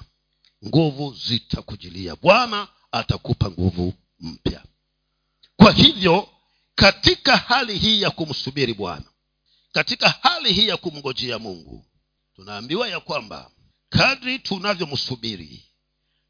Nguvu 0.66 1.14
zitakujilia. 1.26 2.16
Bwana 2.22 2.68
atakupa 2.92 3.50
nguvu 3.50 3.94
mpya. 4.22 4.64
Kwa 5.56 5.72
hivyo 5.72 6.28
katika 6.74 7.36
hali 7.36 7.78
hii 7.78 8.02
ya 8.02 8.10
kumsubiri 8.10 8.74
bwana 8.74 9.04
katika 9.72 10.08
hali 10.08 10.52
hii 10.52 10.68
ya 10.68 10.76
kumngojea 10.76 11.38
mungu 11.38 11.86
tunaambiwa 12.36 12.88
ya 12.88 13.00
kwamba 13.00 13.50
kadri 13.88 14.38
tunavyomsubiri 14.38 15.64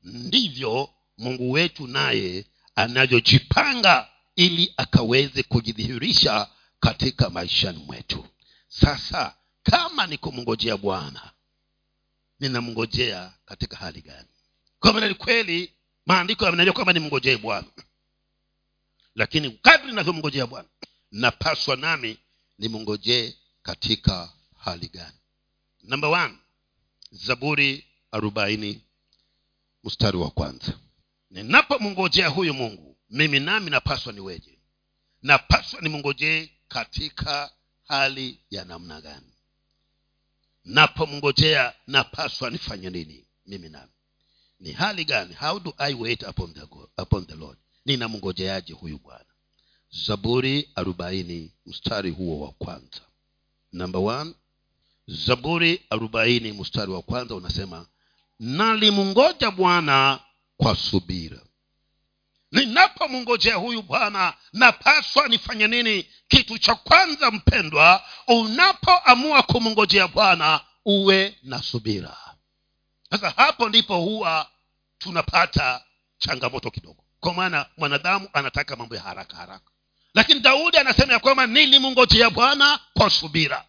ndivyo 0.02 0.90
mungu 1.18 1.50
wetu 1.52 1.86
naye 1.86 2.44
anavyojipanga 2.74 4.08
ili 4.36 4.74
akaweze 4.76 5.42
kujidhihirisha 5.42 6.48
katika 6.80 7.30
maishani 7.30 7.78
mwetu. 7.78 8.26
Sasa 8.68 9.34
kama 9.62 10.06
ni 10.06 10.18
kumngojea 10.18 10.76
bwana 10.76 11.30
ninamngojea 12.40 13.32
katika 13.44 13.76
hali 13.76 14.00
gani? 14.02 14.28
Kwa 14.80 14.92
maana 14.92 15.08
ni 15.08 15.14
kweli 15.14 15.72
maandiko 16.06 16.44
yamenalia 16.44 16.72
kwamba 16.72 16.92
nimngojee 16.92 17.36
bwana. 17.36 17.66
Lakini 19.14 19.50
kadri 19.50 19.92
navyomngojea 19.92 20.46
bwana 20.46 20.68
napaswa 21.12 21.76
nami 21.76 22.18
nimngojee 22.58 23.34
katika 23.62 24.32
hali 24.58 24.88
gani? 24.88 25.16
Namba 25.82 26.30
zaburi 27.10 27.86
arobaini 28.12 28.80
mstari 29.84 30.16
wa 30.16 30.30
kwanza. 30.30 30.78
Ninapomngojea 31.30 32.28
huyu 32.28 32.54
mungu 32.54 32.96
mimi 33.10 33.40
nami 33.40 33.70
napaswa 33.70 34.12
niweje? 34.12 34.58
Napaswa 35.22 35.80
nimngojee 35.80 36.50
katika 36.68 37.50
hali 37.88 38.40
ya 38.50 38.64
namna 38.64 39.00
gani? 39.00 39.32
Napomngojea 40.64 41.74
napaswa 41.86 42.50
nifanye 42.50 42.90
nini? 42.90 43.26
Mimi 43.46 43.68
nami 43.68 43.92
ni 44.62 44.72
hali 44.72 45.04
gani? 45.04 45.34
How 45.34 45.58
do 45.58 45.74
i 45.78 45.94
wait 45.94 46.22
upon 46.22 46.54
the, 46.54 46.62
upon 47.02 47.26
the 47.26 47.34
lord? 47.34 47.58
Ninamngojeaje 47.86 48.72
huyu 48.72 48.98
bwana? 48.98 49.24
Zaburi 50.06 50.70
arobaini 50.74 51.52
mstari 51.66 52.10
huo 52.10 52.40
wa 52.46 52.52
kwanza. 52.52 53.00
Number 53.72 54.26
zaburi 55.06 55.82
arobaini 55.90 56.52
mstari 56.52 56.92
wa 56.92 57.02
kwanza 57.02 57.34
unasema 57.34 57.86
nalimngoja 58.38 59.50
bwana 59.50 60.20
kwa 60.56 60.76
subira. 60.76 61.38
Ninapomngojea 62.52 63.54
huyu 63.54 63.82
bwana 63.82 64.34
napaswa 64.52 65.28
nifanye 65.28 65.66
nini? 65.66 66.06
Kitu 66.28 66.58
cha 66.58 66.74
kwanza 66.74 67.30
mpendwa 67.30 68.02
unapoamua 68.26 69.42
kumngojea 69.42 70.08
bwana 70.08 70.60
uwe 70.84 71.38
na 71.42 71.62
subira. 71.62 72.16
Sasa 73.10 73.30
hapo 73.30 73.68
ndipo 73.68 73.96
huwa 73.96 74.50
tunapata 75.02 75.84
changamoto 76.18 76.70
kidogo. 76.70 77.04
Kwa 77.20 77.34
maana 77.34 77.66
mwanadamu 77.76 78.28
anataka 78.32 78.76
mambo 78.76 78.94
ya 78.94 79.02
haraka 79.02 79.36
haraka. 79.36 79.70
Lakini 80.14 80.40
daudi 80.40 80.76
anasema 80.78 81.12
ya 81.12 81.18
kwamba 81.18 81.46
nilimngojea 81.46 82.30
bwana 82.30 82.80
kwa 82.94 83.10
subira. 83.10 83.64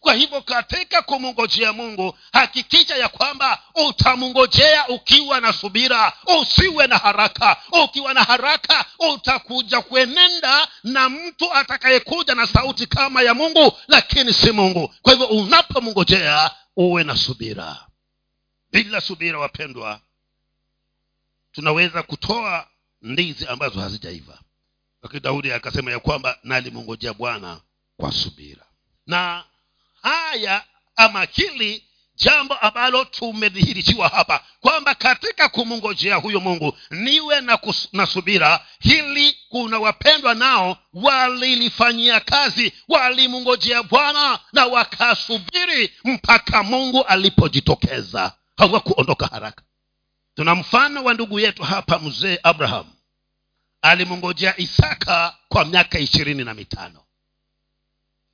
Kwa 0.00 0.14
hivyo 0.14 0.42
katika 0.42 1.02
kumngojea 1.02 1.72
mungu 1.72 2.18
hakikisha 2.32 2.96
ya 2.96 3.08
kwamba 3.08 3.62
utamngojea 3.88 4.88
ukiwa 4.88 5.40
na 5.40 5.52
subira 5.52 6.12
usiwe 6.40 6.86
na 6.86 6.98
haraka. 6.98 7.56
Ukiwa 7.84 8.14
na 8.14 8.22
haraka 8.24 8.84
utakuja 8.98 9.80
kuenenda 9.80 10.68
na 10.84 11.08
mtu 11.08 11.52
atakayekuja 11.54 12.34
na 12.34 12.46
sauti 12.46 12.86
kama 12.86 13.22
ya 13.22 13.34
mungu 13.34 13.72
lakini 13.88 14.32
si 14.34 14.52
mungu. 14.52 14.94
Kwa 15.02 15.12
hivyo 15.12 15.26
unapomngojea 15.26 16.50
uwe 16.76 17.04
na 17.04 17.16
subira. 17.16 17.86
Bila 18.72 19.00
subira 19.00 19.38
wapendwa 19.38 20.00
tunaweza 21.58 22.02
kutoa 22.02 22.66
ndizi 23.02 23.46
ambazo 23.46 23.80
hazijaiva. 23.80 24.38
Lakini 25.02 25.20
daudi 25.20 25.52
akasema 25.52 25.90
ya 25.90 25.98
kwamba 25.98 26.38
nalimongojea 26.42 27.12
bwana 27.14 27.60
kwa 27.96 28.12
subira. 28.12 28.64
Na 29.06 29.44
haya 30.02 30.64
ama 30.96 31.24
hili 31.24 31.84
jambo 32.14 32.54
ambalo 32.54 33.04
tumedhihirishiwa 33.04 34.08
hapa 34.08 34.44
kwamba 34.60 34.94
katika 34.94 35.48
kumngojea 35.48 36.16
huyo 36.16 36.40
mungu 36.40 36.78
niwe 36.90 37.40
na, 37.40 37.56
kus, 37.56 37.88
na 37.92 38.06
subira 38.06 38.66
hili 38.80 39.36
kuna 39.48 39.78
wapendwa 39.78 40.34
nao 40.34 40.76
walilifanyia 40.92 42.20
kazi 42.20 42.72
walimngojea 42.88 43.82
bwana 43.82 44.38
na 44.52 44.66
wakasubiri 44.66 45.92
mpaka 46.04 46.62
mungu 46.62 47.04
alipojitokeza. 47.04 48.32
Hawakuondoka 48.56 49.26
haraka 49.26 49.62
tuna 50.38 50.54
mfano 50.54 51.04
wa 51.04 51.14
ndugu 51.14 51.40
yetu 51.40 51.62
hapa 51.62 51.98
mzee 51.98 52.38
abraham. 52.42 52.86
Alimngojea 53.82 54.54
isaka 54.60 55.34
kwa 55.48 55.64
miaka 55.64 55.98
ishirini 55.98 56.44
na 56.44 56.54
mitano. 56.54 57.00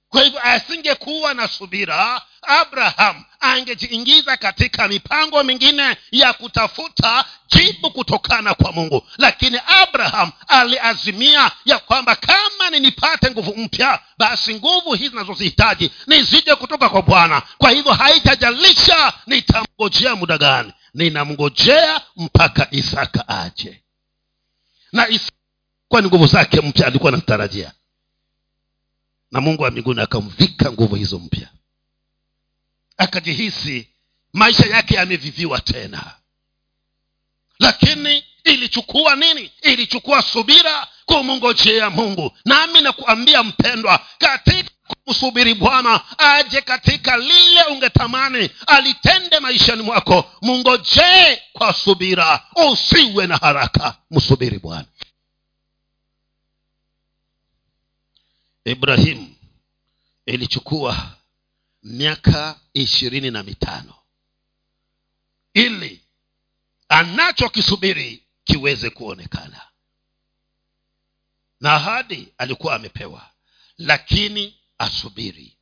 Kwa 0.09 0.23
hivyo 0.23 0.41
asingekuwa 0.47 1.35
na 1.35 1.49
subira 1.49 2.23
abraham 2.43 3.25
angejiingiza 3.41 4.37
katika 4.37 4.89
mipango 4.89 5.43
mingine 5.45 5.97
ya 6.11 6.33
kutafuta 6.33 7.25
jibu 7.49 7.91
kutokana 7.91 8.55
kwa 8.55 8.73
mungu. 8.73 9.03
Lakini 9.19 9.61
abraham 9.83 10.33
aliazimia 10.49 11.51
ya 11.65 11.79
kwamba 11.79 12.17
kama 12.17 12.71
ninipate 12.71 13.31
nguvu 13.31 13.55
mpya 13.57 14.01
basi 14.19 14.55
nguvu 14.55 14.93
hizi 14.95 15.09
zinazozihitaji 15.09 15.91
nizije 16.07 16.55
kutoka 16.55 16.89
kwa 16.89 17.03
bwana. 17.03 17.43
Kwa 17.59 17.71
hivyo 17.71 17.93
haitajalisha 17.93 19.13
nitamngojea 19.27 20.17
muda 20.17 20.39
gani 20.39 20.73
ninamngojea 20.95 22.01
mpaka 22.17 22.69
isaka 22.71 23.29
aje 23.29 23.83
na 24.93 25.09
isaka 25.09 25.35
nguvu 26.03 26.27
zake 26.27 26.61
mpya 26.61 26.87
alikuwa 26.87 27.13
anatarajia. 27.13 27.73
Na 29.31 29.41
mungu 29.41 29.63
wa 29.63 29.71
mbinguni 29.71 30.01
akamvika 30.01 30.73
nguvu 30.73 30.95
hizo 30.95 31.19
mpya. 31.19 31.49
Akajihisi 32.97 33.89
maisha 34.33 34.67
yake 34.67 34.95
yameviviwa 34.95 35.61
tena. 35.61 36.15
Lakini 37.59 38.25
ilichukua 38.45 39.17
nini? 39.17 39.51
Ilichukua 39.63 40.23
subira 40.23 40.89
kumngojea 41.07 41.91
mungu. 41.91 42.33
Nami 42.45 42.81
nakuambia 42.81 43.43
mpendwa 43.43 44.07
katika 44.19 44.71
kumsubiri 45.05 45.55
bwana 45.55 46.19
aje 46.19 46.61
katika 46.61 47.17
lile 47.17 47.65
ungetamani 47.65 48.51
alitende 48.67 49.41
maishani 49.41 49.83
mwako. 49.83 50.31
Mngojee 50.43 51.43
kwa 51.53 51.73
subira 51.73 52.47
usiwe 52.73 53.27
na 53.27 53.37
haraka. 53.37 53.97
Msubiri 54.11 54.59
bwana. 54.59 54.87
Ibrahimu 58.65 59.35
ilichukua 60.27 61.17
miaka 61.83 62.61
ishirini 62.75 63.31
na 63.31 63.43
mitano 63.43 63.95
ili 65.55 66.01
anachokisubiri 66.89 68.23
kiweze 68.45 68.91
kuonekana. 68.91 69.61
Na 71.61 71.73
ahadi 71.75 72.29
alikuwa 72.39 72.75
amepewa 72.75 73.31
lakini 73.79 74.55
asubiri. 74.85 75.57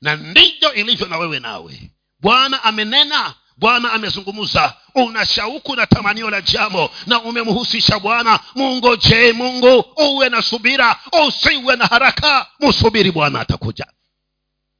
Na 0.00 0.16
ndivyo 0.16 0.74
ilivyo 0.74 1.06
na 1.06 1.18
wewe 1.18 1.40
nawe. 1.40 1.90
Bwana 2.20 2.64
amenena 2.64 3.34
bwana 3.56 3.92
amezungumza. 3.92 4.76
Una 4.94 5.26
shauku 5.26 5.76
na 5.76 5.86
tamanio 5.86 6.30
la 6.30 6.40
jambo 6.40 6.90
na 7.06 7.22
umemhusisha 7.22 7.98
bwana. 7.98 8.40
Mungojee 8.54 9.32
mungu 9.32 9.84
uwe 9.96 10.28
na 10.28 10.42
subira? 10.42 11.00
Usiwe 11.26 11.76
na 11.76 11.86
haraka. 11.86 12.46
Msubiri 12.60 13.10
bwana 13.10 13.40
atakuja. 13.40 13.86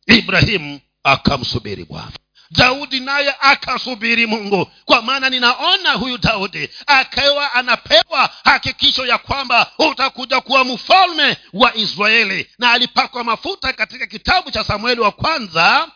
Ibrahimu 0.07 0.81
akamsubiri 1.05 1.85
bwana 1.85 2.13
daudi 2.53 3.01
naye 3.01 3.35
akasubiri 3.41 4.27
mungu. 4.27 4.71
Kwa 4.85 5.03
maana 5.03 5.31
ninaona 5.31 5.93
huyu 5.93 6.19
daudi 6.19 6.69
akawa 6.87 7.53
anapewa 7.53 8.31
hakikisho 8.45 9.07
ya 9.07 9.19
kwamba 9.19 9.73
utakuja 9.79 10.41
kuwa 10.41 10.65
mfalme 10.65 11.37
wa 11.53 11.75
israeli. 11.75 12.51
Na 12.59 12.73
alipakwa 12.73 13.25
mafuta 13.25 13.73
katika 13.73 14.07
kitabu 14.07 14.51
cha 14.51 14.65
samueli 14.65 15.01
wa 15.01 15.11
kwanza 15.13 15.91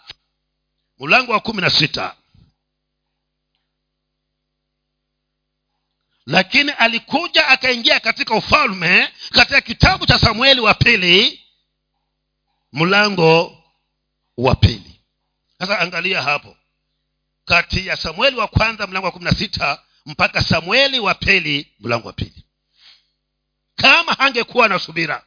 mlango 0.99 1.33
wa 1.33 1.41
kumi 1.41 1.61
na 1.61 1.71
sita. 1.71 2.15
Lakini 6.27 6.71
alikuja 6.73 7.49
akaingia 7.49 8.01
katika 8.01 8.35
ufalme 8.35 9.09
katika 9.31 9.61
kitabu 9.61 10.07
cha 10.07 10.19
samueli 10.19 10.61
wa 10.61 10.75
pili 10.75 11.41
mlango 12.73 13.63
wa 14.37 14.55
pili 14.55 14.96
sasa 15.61 15.79
angalia 15.79 16.23
hapo. 16.23 16.57
Kati 17.45 17.87
ya 17.87 17.97
samueli 17.97 18.37
wa 18.37 18.49
kwanza 18.49 18.87
mlango 18.87 19.07
wa 19.07 19.13
kumi 19.13 19.25
na 19.25 19.33
sita 19.33 19.79
mpaka 20.07 20.43
samueli 20.43 21.01
wa 21.01 21.15
pili 21.15 21.73
mlango 21.81 22.07
wa 22.07 22.13
pili. 22.13 22.45
Kama 23.77 24.13
hangekuwa 24.13 24.69
na 24.69 24.79
subira 24.79 25.23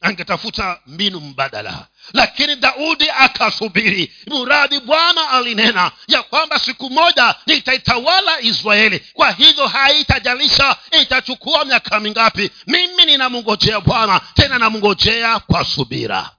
angetafuta 0.00 0.80
mbinu 0.86 1.20
mbadala. 1.20 1.86
Lakini 2.12 2.56
daudi 2.56 3.10
akasubiri. 3.10 4.12
Muradhi 4.26 4.80
bwana 4.80 5.30
alinena 5.30 5.92
ya 6.08 6.22
kwamba 6.22 6.58
siku 6.58 6.90
moja 6.90 7.34
nitaitawala 7.46 8.40
israeli. 8.40 8.98
Kwa 9.12 9.30
hivyo 9.32 9.66
haitajalisha 9.66 10.76
itachukua 11.00 11.64
miaka 11.64 12.00
mingapi. 12.00 12.50
Mimi 12.66 13.06
ninamngojea 13.06 13.80
bwana 13.80 14.20
tena 14.34 14.58
namngojea 14.58 15.38
kwa 15.40 15.64
subira 15.64 16.30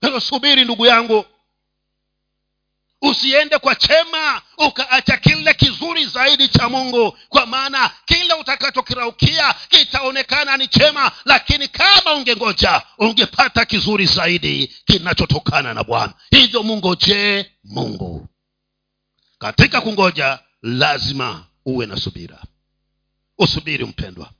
hilo 0.00 0.20
subiri 0.20 0.64
ndugu 0.64 0.86
yangu. 0.86 1.24
Usiende 3.02 3.58
kwa 3.58 3.74
chema 3.74 4.42
ukaacha 4.58 5.16
kile 5.16 5.54
kizuri 5.54 6.06
zaidi 6.06 6.48
cha 6.48 6.68
mungu. 6.68 7.18
Kwa 7.28 7.46
maana 7.46 7.90
kile 8.04 8.34
utakachokiraukia 8.34 9.54
kitaonekana 9.68 10.56
ni 10.56 10.68
chema 10.68 11.12
lakini 11.24 11.68
kama 11.68 12.14
ungengoja 12.14 12.82
ungepata 12.98 13.64
kizuri 13.64 14.06
zaidi 14.06 14.66
kinachotokana 14.84 15.74
na 15.74 15.84
bwana. 15.84 16.14
Hivyo 16.30 16.62
mungojee 16.62 17.46
mungu 17.64 18.28
katika 19.38 19.80
kungoja 19.80 20.38
lazima 20.62 21.46
uwe 21.64 21.86
na 21.86 21.96
subira. 21.96 22.42
Usubiri 23.38 23.84
mpendwa. 23.84 24.30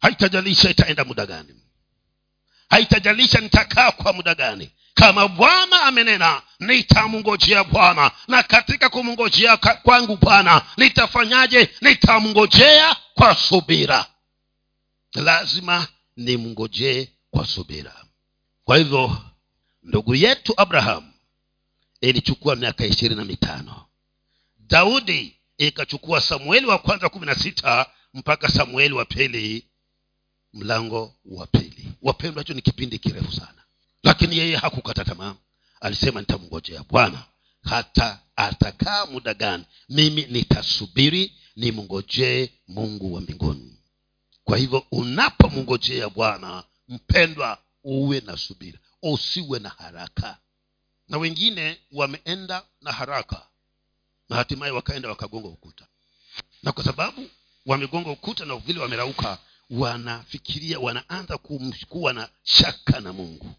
Haitajalisha 0.00 0.70
itaenda 0.70 1.04
muda 1.04 1.26
gani 1.26 1.54
haitajalisha 2.70 3.40
nitakaa 3.40 3.90
kwa 3.90 4.12
muda 4.12 4.34
gani. 4.34 4.70
Kama 4.94 5.28
bwana 5.28 5.82
amenena 5.82 6.42
nitamngojea 6.60 7.64
bwana. 7.64 8.10
Na 8.28 8.42
katika 8.42 8.88
kumngojea 8.88 9.56
kwangu 9.56 10.16
bwana 10.16 10.62
nitafanyaje? 10.76 11.70
Nitamngojea 11.80 12.96
kwa 13.14 13.34
subira. 13.34 14.06
Lazima 15.14 15.86
nimngojee 16.16 17.08
kwa 17.30 17.46
subira. 17.46 18.04
Kwa 18.64 18.76
hivyo 18.76 19.16
ndugu 19.82 20.14
yetu 20.14 20.54
abrahamu 20.56 21.12
ilichukua 22.00 22.56
miaka 22.56 22.86
ishirini 22.86 23.14
na 23.20 23.24
mitano. 23.24 23.86
Daudi 24.58 25.36
ikachukua 25.58 26.20
samueli 26.20 26.66
wa 26.66 26.78
kwanza 26.78 27.08
kumi 27.08 27.26
na 27.26 27.34
sita 27.34 27.86
mpaka 28.14 28.48
samueli 28.48 28.94
wa 28.94 29.04
pili 29.04 29.66
mlango 30.54 31.14
wa 31.24 31.46
pili 31.46 31.67
wapendwa 32.02 32.42
hicho 32.42 32.54
ni 32.54 32.62
kipindi 32.62 32.98
kirefu 32.98 33.32
sana. 33.32 33.62
Lakini 34.02 34.38
yeye 34.38 34.56
hakukata 34.56 35.04
tamaa. 35.04 35.34
Alisema 35.80 36.20
nitamngojea 36.20 36.82
bwana 36.90 37.24
hata 37.62 38.20
atakaa 38.36 39.06
muda 39.06 39.34
gani? 39.34 39.64
Mimi 39.88 40.26
nitasubiri 40.26 41.32
nimngojee 41.56 42.50
mungu 42.68 43.14
wa 43.14 43.20
mbinguni. 43.20 43.78
Kwa 44.44 44.58
hivyo 44.58 44.86
unapomngojea 44.92 46.08
bwana 46.08 46.64
mpendwa 46.88 47.58
uwe 47.84 48.20
na 48.20 48.36
subira 48.36 48.78
usiwe 49.02 49.58
na 49.58 49.68
haraka. 49.68 50.38
Na 51.08 51.18
wengine 51.18 51.80
wameenda 51.92 52.62
na 52.82 52.92
haraka 52.92 53.46
na 54.28 54.36
hatimaye 54.36 54.72
wakaenda 54.72 55.08
wakagonga 55.08 55.48
ukuta. 55.48 55.86
Na 56.62 56.72
kwa 56.72 56.84
sababu 56.84 57.30
wamegonga 57.66 58.10
ukuta 58.10 58.44
na 58.44 58.56
vile 58.56 58.80
wamerauka 58.80 59.38
wanafikiria 59.70 60.78
wanaanza 60.80 61.38
kuwa 61.88 62.12
na 62.12 62.28
shaka 62.42 63.00
na 63.00 63.12
mungu. 63.12 63.54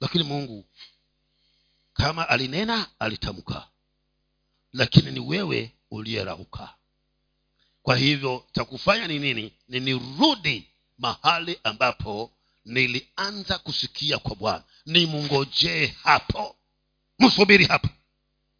Lakini 0.00 0.24
mungu 0.24 0.64
kama 1.94 2.28
alinena 2.28 2.86
alitamka. 2.98 3.68
Lakini 4.72 5.10
ni 5.10 5.20
wewe 5.20 5.72
uliyerauka 5.90 6.74
kwa 7.82 7.96
hivyo 7.96 8.44
cha 8.52 8.64
kufanya 8.64 9.06
ni 9.06 9.18
nini? 9.18 9.52
Ni 9.68 9.80
nirudi 9.80 10.68
mahali 10.98 11.60
ambapo 11.64 12.32
nilianza 12.64 13.58
kusikia 13.58 14.18
kwa 14.18 14.34
bwana. 14.36 14.64
Nimngojee 14.86 15.86
hapo. 15.86 16.56
Msubiri 17.18 17.64
hapo 17.64 17.88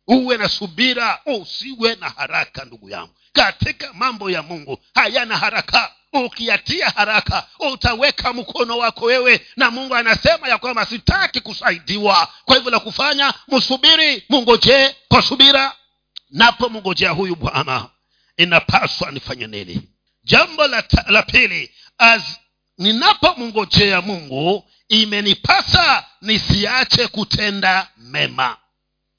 uwe 0.09 0.37
na 0.37 0.49
subira 0.49 1.21
usiwe 1.27 1.95
na 1.95 2.09
haraka 2.09 2.65
ndugu 2.65 2.91
yangu. 2.91 3.15
Katika 3.33 3.93
mambo 3.93 4.31
ya 4.31 4.43
mungu 4.43 4.79
hayana 4.95 5.37
haraka. 5.39 5.93
Ukiatia 6.13 6.91
haraka 6.91 7.47
utaweka 7.73 8.33
mkono 8.33 8.79
wako 8.79 9.05
wewe 9.05 9.41
na 9.57 9.71
mungu 9.71 9.95
anasema 9.95 10.49
ya 10.49 10.59
kwamba 10.59 10.87
sitaki 10.87 11.41
kusaidiwa. 11.41 12.29
Kwa 12.45 12.57
hivyo 12.57 12.71
la 12.71 12.81
kufanya 12.81 13.35
msubiri 13.49 14.25
mungojee 14.29 14.95
kwa 15.09 15.23
subira. 15.23 15.73
Napo 16.31 16.69
mngojea 16.69 17.11
huyu 17.11 17.37
bwana 17.37 17.87
inapaswa 18.37 19.11
nifanye 19.11 19.47
nini? 19.47 19.83
Jambo 20.25 20.67
la, 20.67 20.85
la 21.09 21.23
pili 21.23 21.71
as 21.99 22.23
ninapomngojea 22.79 24.01
mungu 24.03 24.71
imenipasa 24.89 26.05
nisiache 26.23 27.09
kutenda 27.09 27.89
mema 27.97 28.57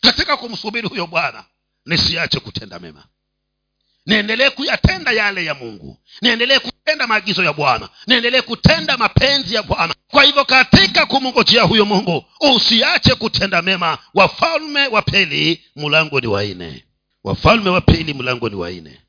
katika 0.02 0.38
kumsubiri 0.38 0.88
huyo 0.88 1.08
bwana. 1.08 1.44
Nisiache 1.86 2.40
kutenda 2.40 2.80
mema. 2.80 3.04
Niendelee 4.06 4.50
kuyatenda 4.50 5.12
yale 5.12 5.46
ya 5.46 5.54
mungu. 5.54 5.98
Niendelee 6.22 6.60
kutenda 6.60 7.08
maagizo 7.08 7.44
ya 7.44 7.54
bwana. 7.54 7.90
Niendelee 8.08 8.42
kutenda 8.42 8.98
mapenzi 8.98 9.56
ya 9.56 9.64
bwana. 9.64 9.94
Kwa 10.08 10.24
hivyo 10.24 10.46
katika 10.46 11.06
kumngojea 11.06 11.64
huyo 11.64 11.86
mungu 11.86 12.26
usiache 12.56 13.16
kutenda 13.16 13.62
mema. 13.62 13.98
Wafalme 14.14 14.88
wa 14.88 15.02
pili 15.02 15.64
mlango 15.76 16.20
ni 16.20 16.28
waine 16.28 16.84
wafalme 17.24 17.70
wa 17.70 17.82
pili 17.82 18.14
mlango 18.14 18.50
ni 18.50 18.56
waine 18.56 19.02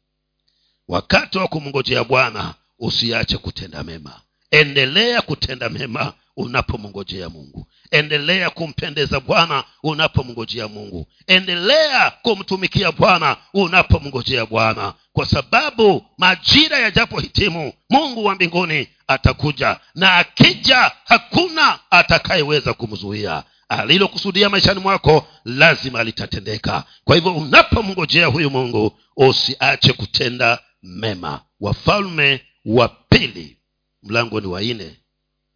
wakati 0.88 1.38
wa 1.38 1.48
kumngojea 1.48 2.04
bwana 2.04 2.54
usiache 2.78 3.38
kutenda 3.38 3.82
mema. 3.84 4.20
Endelea 4.50 5.22
kutenda 5.22 5.68
mema 5.68 6.12
unapomngojea 6.36 7.28
mungu 7.28 7.66
endelea 7.90 8.50
kumpendeza 8.50 9.20
bwana 9.20 9.64
unapomngojea 9.82 10.68
mungu. 10.68 11.06
Endelea 11.26 12.10
kumtumikia 12.10 12.92
bwana 12.92 13.36
unapomngojea 13.54 14.46
bwana. 14.46 14.94
Kwa 15.12 15.26
sababu 15.26 16.04
majira 16.18 16.78
yajapohitimu 16.78 17.72
mungu 17.90 18.24
wa 18.24 18.34
mbinguni 18.34 18.88
atakuja. 19.06 19.80
Na 19.94 20.16
akija 20.16 20.92
hakuna 21.04 21.78
atakayeweza 21.90 22.74
kumzuia. 22.74 23.42
Alilokusudia 23.68 24.48
maishani 24.50 24.80
mwako 24.80 25.26
lazima 25.44 26.04
litatendeka. 26.04 26.84
Kwa 27.04 27.16
hivyo 27.16 27.34
unapomngojea 27.34 28.26
huyu 28.26 28.50
mungu 28.50 28.98
usiache 29.16 29.92
kutenda 29.92 30.58
mema. 30.82 31.40
Wafalme 31.60 32.40
wa 32.64 32.88
pili. 32.88 33.56
Mlango 34.02 34.40
ni 34.40 34.46
wa 34.46 34.60
nne 34.62 34.96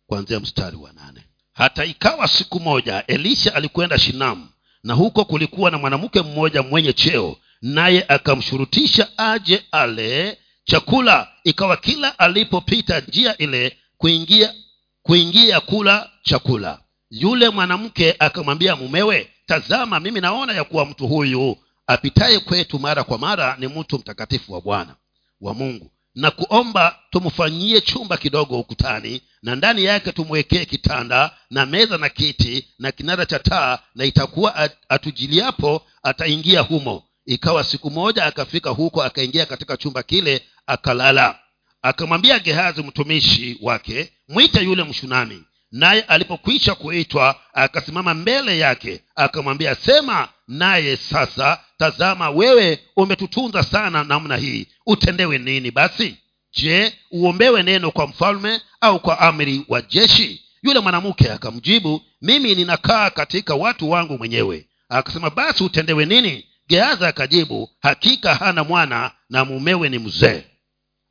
kuanzia 0.07 0.41
mstari 0.41 0.77
wa 0.77 0.93
nane 0.93 1.24
hata 1.55 1.85
ikawa 1.85 2.29
siku 2.29 2.61
moja 2.61 3.07
elisha 3.07 3.55
alikwenda 3.55 3.99
shinamu 3.99 4.49
na 4.85 4.95
huko 4.95 5.25
kulikuwa 5.25 5.71
na 5.71 5.79
mwanamke 5.79 6.23
mmoja 6.23 6.63
mwenye 6.63 6.93
cheo 6.93 7.37
naye 7.63 8.05
akamshurutisha 8.09 9.09
aje 9.19 9.65
ale 9.73 10.39
chakula. 10.65 11.29
Ikawa 11.45 11.77
kila 11.77 12.19
alipopita 12.19 13.01
njia 13.01 13.39
ile 13.39 13.77
kuingia 13.99 14.55
kuingia 15.03 15.61
kula 15.61 16.11
chakula. 16.23 16.81
Yule 17.11 17.49
mwanamke 17.51 18.17
akamwambia 18.19 18.77
mumewe 18.77 19.31
tazama 19.47 20.01
mimi 20.01 20.21
naona 20.21 20.53
ya 20.53 20.65
kuwa 20.65 20.87
mtu 20.87 21.07
huyu 21.09 21.57
apitaye 21.87 22.39
kwetu 22.39 22.79
mara 22.79 23.05
kwa 23.05 23.19
mara 23.19 23.57
ni 23.59 23.69
mtu 23.69 23.99
mtakatifu 23.99 24.53
wa 24.53 24.61
bwana 24.61 24.95
wa 25.41 25.55
mungu 25.55 25.91
na 26.15 26.31
kuomba 26.31 26.99
tumfanyie 27.11 27.81
chumba 27.81 28.17
kidogo 28.17 28.59
ukutani 28.61 29.23
na 29.43 29.57
ndani 29.57 29.85
yake 29.85 30.13
tumwekee 30.13 30.65
kitanda 30.65 31.37
na 31.51 31.67
meza 31.67 31.99
na 31.99 32.09
kiti 32.09 32.69
na 32.79 32.93
kinara 32.93 33.27
cha 33.27 33.39
taa 33.39 33.79
na 33.95 34.05
itakuwa 34.05 34.71
atujiliapo 34.89 35.83
ataingia 36.03 36.61
humo. 36.61 37.03
Ikawa 37.27 37.65
siku 37.65 37.91
moja 37.91 38.25
akafika 38.25 38.71
huko 38.71 39.03
akaingia 39.03 39.47
katika 39.47 39.77
chumba 39.77 40.03
kile 40.03 40.43
akalala. 40.67 41.39
Akamwambia 41.83 42.39
gehazi 42.39 42.83
mtumishi 42.83 43.59
wake 43.63 44.13
mwite 44.29 44.61
yule 44.65 44.85
mshunami 44.85 45.43
naye 45.75 46.03
alipokwisha 46.03 46.75
kuitwa 46.75 47.41
akasimama 47.53 48.15
mbele 48.15 48.59
yake 48.59 49.01
akamwambia 49.17 49.75
sema 49.75 50.29
naye 50.49 50.97
sasa 50.97 51.61
tazama 51.79 52.31
wewe 52.31 52.79
umetutunza 52.97 53.63
sana 53.63 54.05
namna 54.05 54.37
hii. 54.37 54.67
Utendewe 54.87 55.39
nini 55.39 55.71
basi? 55.71 56.17
Je 56.57 56.93
uombewe 57.11 57.63
neno 57.63 57.91
kwa 57.91 58.07
mfalme 58.07 58.61
au 58.81 59.01
kwa 59.01 59.19
amri 59.21 59.65
wa 59.69 59.83
jeshi? 59.83 60.45
Yule 60.63 60.81
mwanamke 60.81 61.33
akamjibu 61.33 62.03
mimi 62.23 62.55
ninakaa 62.55 63.11
katika 63.11 63.55
watu 63.55 63.91
wangu 63.91 64.19
mwenyewe. 64.19 64.67
Akasema 64.89 65.31
basi 65.31 65.65
utendewe 65.65 66.07
nini? 66.07 66.47
Geaza 66.69 67.09
akajibu 67.09 67.71
hakika 67.81 68.35
hana 68.35 68.65
mwana 68.65 69.11
na 69.31 69.45
mumewe 69.45 69.89
ni 69.89 69.99
mzee. 69.99 70.45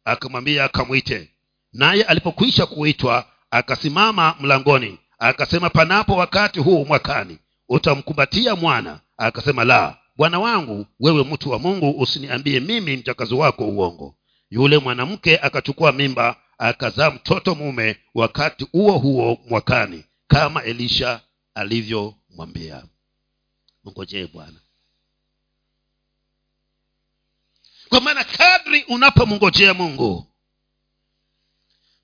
Akamwambia 0.06 0.64
akamwite 0.64 1.30
naye 1.74 2.04
alipokwisha 2.04 2.66
kuitwa 2.66 3.26
akasimama 3.54 4.36
mlangoni 4.40 5.00
akasema 5.20 5.70
panapo 5.70 6.16
wakati 6.16 6.60
huu 6.60 6.86
mwakani 6.86 7.38
utamkumbatia 7.70 8.56
mwana. 8.56 9.00
Akasema 9.18 9.64
la 9.64 9.98
bwana 10.16 10.40
wangu 10.40 10.86
wewe 11.00 11.24
mtu 11.24 11.50
wa 11.52 11.60
mungu 11.60 12.02
usiniambie 12.02 12.60
mimi 12.60 12.98
mchakazi 12.98 13.34
wako 13.34 13.66
uongo. 13.66 14.16
Yule 14.50 14.78
mwanamke 14.78 15.40
akachukua 15.40 15.92
mimba 15.92 16.36
akazaa 16.58 17.12
mtoto 17.12 17.56
mume 17.56 17.98
wakati 18.14 18.68
huo 18.72 18.98
huo 18.98 19.38
mwakani 19.50 20.04
kama 20.28 20.64
elisha 20.64 21.22
alivyomwambia. 21.56 22.84
Mngojee 23.86 24.28
bwana. 24.28 24.60
Kwa 27.90 28.02
maana 28.02 28.24
kadri 28.24 28.84
unapomngojea 28.84 29.74
mungu 29.74 30.28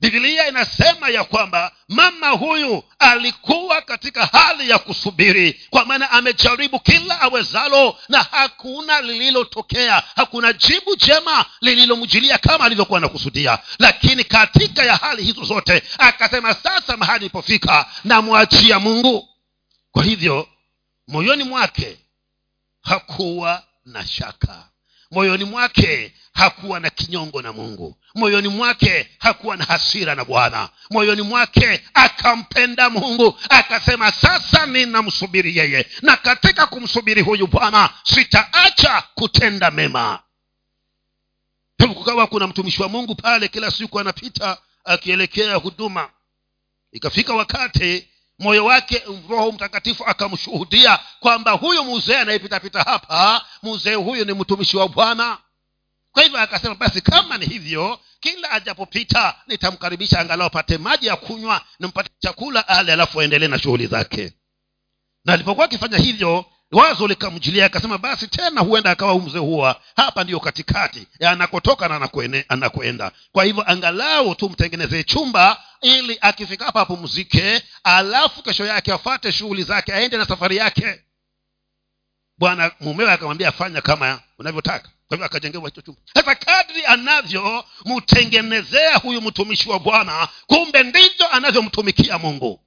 bibilia 0.02 0.48
inasema 0.48 1.10
ya 1.10 1.24
kwamba 1.24 1.72
mama 1.90 2.30
huyu 2.30 2.84
alikuwa 3.00 3.82
katika 3.82 4.26
hali 4.26 4.70
ya 4.70 4.80
kusubiri 4.80 5.62
kwa 5.70 5.86
maana 5.86 6.12
amejaribu 6.12 6.80
kila 6.80 7.22
awezalo 7.22 8.00
na 8.10 8.24
hakuna 8.32 9.02
lililotokea. 9.02 10.04
Hakuna 10.16 10.54
jibu 10.54 10.96
jema 10.96 11.46
lililomjilia 11.62 12.38
kama 12.38 12.66
alivyokuwa 12.66 12.98
anakusudia. 12.98 13.60
Lakini 13.80 14.24
katika 14.24 14.84
ya 14.84 14.96
hali 14.96 15.24
hizo 15.24 15.44
zote 15.44 15.84
akasema 15.98 16.54
sasa 16.54 16.98
mahali 16.98 17.26
ilipofika 17.26 17.86
namwachia 18.04 18.80
mungu. 18.80 19.30
Kwa 19.92 20.04
hivyo 20.04 20.48
moyoni 21.08 21.44
mwake 21.44 22.00
hakuwa 22.82 23.64
na 23.86 24.08
shaka 24.08 24.68
moyoni 25.12 25.43
mwake 25.43 26.13
hakuwa 26.34 26.80
na 26.80 26.89
kinyongo 26.89 27.41
na 27.41 27.54
mungu. 27.54 27.98
Moyoni 28.15 28.48
mwake 28.48 29.10
hakuwa 29.19 29.58
na 29.58 29.65
hasira 29.65 30.15
na 30.15 30.26
bwana. 30.26 30.69
Moyoni 30.91 31.22
mwake 31.22 31.84
akampenda 31.93 32.89
mungu. 32.89 33.39
Akasema 33.50 34.12
sasa 34.12 34.65
ninamsubiri 34.65 35.58
yeye. 35.58 35.86
Na 36.02 36.17
katika 36.17 36.67
kumsubiri 36.67 37.22
huyu 37.22 37.48
bwana 37.48 37.89
sitaacha 38.04 39.04
kutenda 39.15 39.72
mema. 39.72 40.19
Kukawa 41.93 42.28
kuna 42.28 42.48
mtumishi 42.48 42.82
wa 42.82 42.89
mungu 42.89 43.15
pale 43.15 43.48
kila 43.48 43.72
siku 43.72 44.00
anapita 44.00 44.58
akielekea 44.86 45.56
huduma. 45.56 46.10
Ikafika 46.91 47.34
wakati 47.34 48.09
moyo 48.39 48.65
wake 48.65 49.04
roho 49.30 49.52
mtakatifu 49.52 50.06
akamshuhudia 50.06 50.99
kwamba 51.19 51.52
huyu 51.52 51.84
mzee 51.84 52.17
anayepitapita 52.17 52.82
hapa 52.84 53.45
mzee 53.63 53.93
huyu 53.95 54.25
ni 54.25 54.34
mtumishi 54.34 54.78
wa 54.78 54.88
bwana. 54.88 55.38
Kwa 56.12 56.23
hivyo 56.23 56.39
akasema 56.39 56.75
basi 56.75 57.02
kama 57.02 57.38
ni 57.38 57.45
hivyo 57.45 57.99
kila 58.19 58.52
ajapopita 58.52 59.36
nitamkaribisha 59.47 60.19
angalau 60.19 60.47
apate 60.47 60.78
maji 60.78 61.08
ya 61.08 61.15
kunywa 61.15 61.62
nimpate 61.80 62.10
chakula 62.19 62.67
ale 62.67 62.93
alafu 62.93 63.21
aendelee 63.21 63.47
na 63.47 63.60
shughuli 63.60 63.88
zake. 63.88 64.34
Na 65.25 65.34
alipokuwa 65.34 65.65
akifanya 65.65 65.97
hivyo 65.97 66.45
wazo 66.71 67.08
likamjilia 67.08 67.65
akasema 67.65 67.97
basi 67.97 68.27
tena 68.27 68.62
huenda 68.62 68.91
akawa 68.91 69.19
mzee 69.19 69.38
huwa. 69.39 69.82
Hapa 69.95 70.23
ndiyo 70.23 70.39
katikati. 70.39 71.08
Ya 71.19 71.32
anakotoka 71.32 71.88
na 71.88 71.95
anakwene- 71.99 72.45
anakwenda 72.49 73.12
kwa 73.32 73.43
hivyo 73.43 73.71
angalau 73.71 74.36
tumtengenezee 74.36 75.03
chumba 75.03 75.63
ili 75.82 76.17
akifika 76.21 76.65
hapa 76.65 76.82
apumzike 76.82 77.63
alafu 77.84 78.43
kesho 78.43 78.65
yake 78.65 78.93
afate 78.93 79.32
shughuli 79.32 79.63
zake 79.63 79.93
aende 79.93 80.17
na 80.17 80.25
safari 80.25 80.58
yake. 80.58 81.01
Bwana 82.38 82.71
mumewe 82.79 83.12
akamwambia 83.12 83.51
fanya 83.51 83.82
kama 83.82 84.19
unavyotaka. 84.39 84.89
Kwa 85.08 85.15
hivyo 85.15 85.25
akajengewa 85.25 85.65
hicho 85.69 85.82
chumba. 85.82 86.01
Sasa 86.13 86.36
kadri 86.36 86.86
anavyomtengenezea 86.86 88.95
huyu 88.97 89.21
mtumishi 89.21 89.69
wa 89.69 89.79
bwana 89.79 90.27
kumbe 90.47 90.84
ndivyo 90.84 91.29
anavyomtumikia 91.32 92.17
mungu 92.17 92.60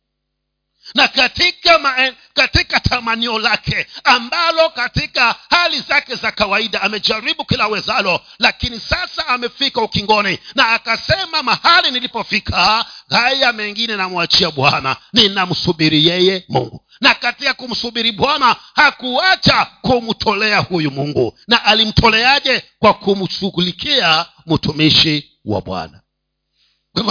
na 0.94 1.09
katika 1.09 1.78
maen, 1.78 2.14
katika 2.35 2.81
tamanio 2.81 3.38
lake 3.38 3.87
ambalo 4.05 4.68
katika 4.68 5.35
hali 5.50 5.81
zake 5.81 6.14
za 6.14 6.33
kawaida 6.33 6.83
amejaribu 6.83 7.44
kila 7.44 7.66
wezalo 7.66 8.20
lakini 8.38 8.81
sasa 8.81 9.26
amefika 9.28 9.81
ukingoni 9.83 10.38
na 10.55 10.68
akasema 10.68 11.42
mahali 11.42 11.90
nilipofika 11.90 12.85
haya 13.11 13.52
mengine 13.52 13.96
namwachia 13.96 14.50
bwana 14.50 14.96
ninamsubiri 15.12 16.07
yeye 16.09 16.44
mungu. 16.48 16.85
Na 17.00 17.14
katika 17.14 17.55
kumsubiri 17.55 18.12
bwana 18.12 18.57
hakuacha 18.74 19.64
kumtolea 19.83 20.59
huyu 20.59 20.90
mungu. 20.90 21.38
Na 21.48 21.64
alimtoleaje? 21.64 22.62
Kwa 22.78 22.94
kumshughulikia 22.94 24.26
mtumishi 24.46 25.31
wa 25.44 25.61
bwana. 25.61 26.00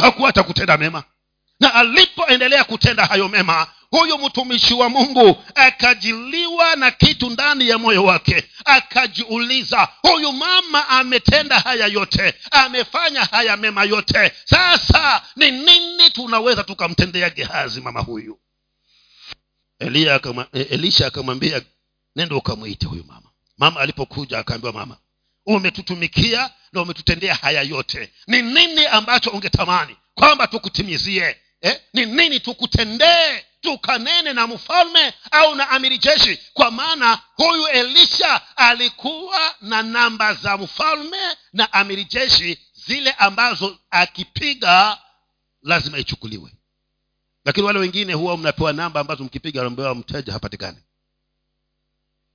Hakuacha 0.02 0.44
kutenda 0.44 0.78
mema 0.78 1.04
na 1.62 1.74
alipoendelea 1.74 2.64
kutenda 2.64 3.06
hayo 3.06 3.28
mema 3.28 3.68
huyu 3.92 4.18
mtumishi 4.18 4.74
wa 4.74 4.90
mungu 4.90 5.44
akajiliwa 5.56 6.76
na 6.76 6.92
kitu 6.92 7.30
ndani 7.30 7.70
ya 7.70 7.78
moyo 7.78 8.04
wake 8.04 8.44
akajiuliza 8.66 9.88
huyu 10.02 10.32
mama 10.34 10.88
ametenda 10.90 11.60
haya 11.60 11.88
yote 11.88 12.34
amefanya 12.52 13.26
haya 13.26 13.58
mema 13.58 13.84
yote 13.84 14.32
sasa 14.46 15.24
ni 15.36 15.52
nini 15.52 16.10
tunaweza 16.12 16.64
tukamtendea 16.64 17.30
gehazi 17.30 17.82
mama 17.82 18.00
huyu? 18.00 18.40
Akama, 20.14 20.48
e- 20.54 20.62
elisha 20.62 21.08
akamwambia 21.08 21.62
nenda 22.16 22.36
ukamwite 22.36 22.86
huyu 22.86 23.04
mama. 23.04 23.30
Mama 23.58 23.80
alipokuja 23.80 24.40
akaambiwa 24.40 24.74
mama 24.74 24.98
umetutumikia 25.46 26.50
na 26.74 26.82
umetutendea 26.82 27.36
haya 27.36 27.62
yote. 27.62 28.12
Ni 28.28 28.42
nini 28.42 28.86
ambacho 28.86 29.30
ungetamani 29.30 29.96
kwamba 30.16 30.48
tukutimizie 30.48 31.38
eh? 31.62 31.82
ni 31.94 32.06
nini 32.06 32.40
tukutendee 32.40 33.46
tukanene 33.62 34.34
na 34.34 34.48
mfalme 34.48 35.14
au 35.32 35.56
na 35.56 35.70
amiri 35.70 35.98
jeshi? 35.98 36.40
Kwa 36.54 36.72
maana 36.72 37.20
huyu 37.36 37.68
elisha 37.68 38.58
alikuwa 38.58 39.56
na 39.62 39.84
namba 39.84 40.34
za 40.34 40.58
mfalme 40.58 41.18
na 41.54 41.74
amiri 41.74 42.06
jeshi 42.06 42.60
zile 42.74 43.12
ambazo 43.12 43.78
akipiga 43.90 44.98
lazima 45.62 45.98
ichukuliwe. 45.98 46.52
Lakini 47.46 47.66
wale 47.68 47.80
wengine 47.80 48.14
huwa 48.14 48.38
mnapewa 48.38 48.74
namba 48.74 49.00
ambazo 49.00 49.24
mkipiga 49.24 49.62
ambewa 49.66 49.96
mteja 49.96 50.34
hapatikani. 50.34 50.78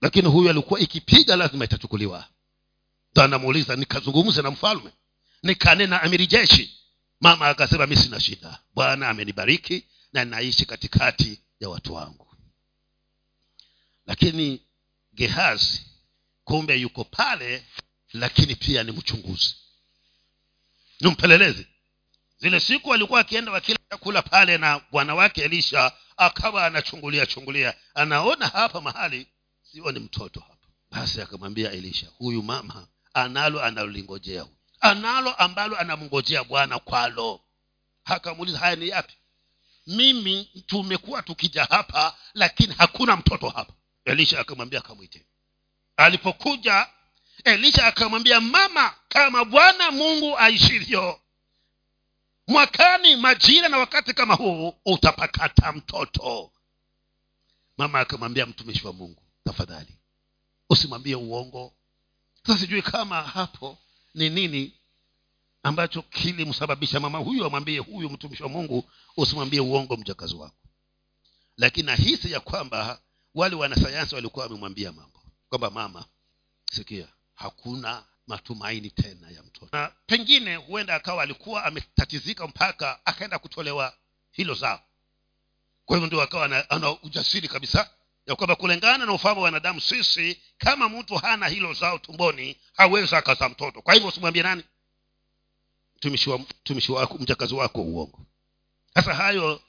Lakini 0.01 0.29
huyu 0.29 0.51
alikuwa 0.51 0.81
ikipiga 0.81 1.37
lazima 1.37 1.65
itachukuliwa. 1.65 2.25
Anamuuliza 3.15 3.77
nikazungumze 3.77 4.43
na 4.43 4.51
mfalme 4.51 4.91
nikanena 5.43 6.03
amiri 6.03 6.27
jeshi 6.27 6.77
mama 7.21 7.49
akasema 7.49 7.87
mi 7.87 7.97
sina 7.97 8.21
shida. 8.21 8.59
Bwana 8.75 9.09
amenibariki 9.09 9.85
na 10.13 10.25
naishi 10.25 10.67
katikati 10.67 11.41
ya 11.61 11.69
watu 11.69 11.95
wangu. 11.95 12.27
Lakini 14.07 14.63
gehazi 15.15 15.87
kumbe 16.45 16.77
yuko 16.77 17.05
pale 17.05 17.65
lakini 18.13 18.55
pia 18.55 18.83
ni 18.83 18.93
mchunguzi. 18.93 19.57
Ni 21.01 21.11
mpelelezi 21.11 21.67
zile 22.39 22.61
siku 22.61 22.95
alikuwa 22.95 23.21
akienda 23.21 23.53
wakila 23.53 23.79
chakula 23.91 24.23
pale 24.23 24.59
na 24.59 24.81
bwana 24.91 25.15
wake 25.15 25.43
elisha 25.43 25.93
akawa 26.17 26.67
anachungulia 26.67 27.27
chungulia. 27.27 27.75
Anaona 27.95 28.49
hapa 28.49 28.81
mahali 28.81 29.27
sio 29.63 29.93
ni 29.93 29.99
mtoto 29.99 30.41
hapa. 30.41 30.57
Basi 30.91 31.21
akamwambia 31.21 31.73
elisha 31.73 32.07
huyu 32.19 32.43
mama 32.43 32.89
analo 33.15 33.63
analolingojea 33.65 34.47
analo 34.81 35.33
ambalo 35.35 35.79
anamngojea 35.79 36.45
bwana 36.45 36.79
kwalo. 36.79 37.41
Akamuuliza 38.05 38.59
haya 38.59 38.77
ni 38.77 38.89
yapi? 38.89 39.15
Mimi 39.87 40.45
tumekuwa 40.67 41.23
tukija 41.23 41.65
hapa 41.65 42.17
lakini 42.35 42.75
hakuna 42.79 43.17
mtoto 43.17 43.49
hapa. 43.49 43.73
Elisha 44.05 44.41
akamwambia 44.41 44.79
akamwite. 44.79 45.27
Alipokuja 45.97 46.87
elisha 47.45 47.87
akamwambia 47.87 48.41
mama 48.41 48.95
kama 49.09 49.45
bwana 49.45 49.91
mungu 49.91 50.39
aishivyo 50.39 51.21
mwakani 52.47 53.17
majira 53.17 53.69
na 53.69 53.79
wakati 53.79 54.15
kama 54.15 54.35
huu 54.35 54.75
utapakata 54.85 55.73
mtoto. 55.73 56.51
Mama 57.79 58.01
akamwambia 58.01 58.47
mtumishi 58.47 58.87
wa 58.87 58.93
mungu 58.93 59.23
tafadhali 59.45 59.95
usimwambie 60.71 61.15
uongo. 61.15 61.73
Sasa 62.47 62.59
sijui 62.59 62.83
kama 62.83 63.23
hapo 63.23 63.79
ni 64.17 64.31
nini 64.31 64.73
ambacho 65.63 66.03
kilimsababisha 66.03 67.01
mama 67.01 67.19
huyu 67.19 67.45
amwambie 67.45 67.79
huyu 67.79 68.11
mtumishi 68.11 68.43
wa 68.43 68.49
mungu 68.49 68.91
usimwambie 69.17 69.61
uongo 69.61 69.97
mjakazi 69.97 70.35
wako. 70.35 70.57
Lakini 71.57 71.87
nahisi 71.87 72.33
ya 72.33 72.41
kwamba 72.41 73.01
wale 73.35 73.57
wanasayansi 73.57 74.15
walikuwa 74.15 74.45
wamemwambia 74.45 74.93
mambo. 74.93 75.23
Kwamba 75.49 75.71
mama 75.71 76.05
sikia 76.73 77.09
hakuna 77.35 78.05
matumaini 78.27 78.91
tena 78.91 79.31
ya 79.31 79.43
mtoto. 79.43 79.77
Na 79.77 79.93
pengine 80.07 80.57
huenda 80.57 80.95
akawa 80.95 81.23
alikuwa 81.23 81.65
ametatizika 81.65 82.47
mpaka 82.47 83.07
akaenda 83.07 83.39
kutolewa 83.39 83.95
hilo 84.31 84.55
zao. 84.55 84.81
Kwa 85.85 85.97
hivyo 85.97 86.07
ndio 86.07 86.23
akawa 86.23 86.45
ana, 86.45 86.71
ana 86.71 86.91
ujasiri 87.03 87.49
kabisa 87.49 87.91
ya 88.27 88.37
kwamba 88.37 88.57
kulingana 88.57 89.07
na 89.07 89.13
ufahamu 89.13 89.41
wa 89.41 89.45
wanadamu 89.45 89.81
sisi 89.81 90.41
kama 90.59 90.89
mtu 90.89 91.15
hana 91.15 91.49
hilo 91.49 91.73
zao 91.75 91.99
tumboni 91.99 92.57
hawezi 92.77 93.17
akazaa 93.17 93.49
mtoto. 93.49 93.83
Kwa 93.83 93.95
hivyo 93.95 94.09
usimwambie 94.09 94.43
nani? 94.43 94.65
Mtumishi 96.63 96.93
wako 96.93 97.19
mjakazi 97.19 97.55
wako 97.55 97.83
uongo. 97.83 98.27
Sasa 98.95 99.15
hayo 99.15 99.63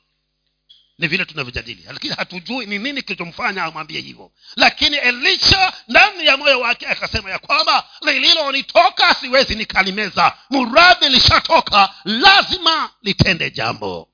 ni 0.98 1.08
vile 1.08 1.26
tunavyojadili. 1.26 1.84
Lakini 1.88 2.16
hatujui 2.16 2.66
ni 2.66 2.80
nini 2.80 3.02
kilichomfanya 3.02 3.64
amwambie 3.64 4.02
hivyo. 4.02 4.32
Lakini 4.56 4.98
elisha 4.98 5.74
ndani 5.88 6.26
ya 6.26 6.38
moyo 6.38 6.60
wake 6.60 6.88
akasema 6.88 7.30
ya 7.32 7.40
kwamba 7.40 7.90
lililonitoka 8.02 9.14
siwezi 9.14 9.56
nikalimeza. 9.56 10.38
Muradhi 10.50 11.10
lishatoka 11.10 11.94
lazima 12.06 12.90
litende 13.02 13.52
jambo. 13.52 14.10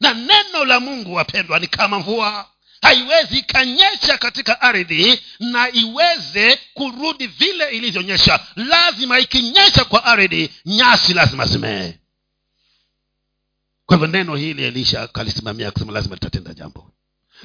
Na 0.00 0.14
neno 0.14 0.64
la 0.64 0.80
mungu 0.80 1.14
wapendwa 1.14 1.58
ni 1.58 1.66
kama 1.66 1.98
mvua 1.98 2.50
haiwezi 2.84 3.38
ikanyesha 3.38 4.18
katika 4.18 4.60
ardhi 4.60 5.20
na 5.40 5.72
iweze 5.72 6.58
kurudi 6.74 7.26
vile 7.26 7.68
ilivyonyesha. 7.70 8.40
Lazima 8.56 9.18
ikinyesha 9.18 9.84
kwa 9.84 10.04
ardhi 10.04 10.50
nyasi 10.66 11.14
lazima 11.14 11.46
zimee 11.46 11.94
kwa 13.86 13.96
hivyo 13.96 14.06
neno 14.08 14.36
hili 14.36 14.64
elisha 14.64 15.02
akalisimamia 15.02 15.68
akasema 15.68 15.92
lazima 15.92 16.14
litatenda 16.14 16.54
jambo 16.54 16.90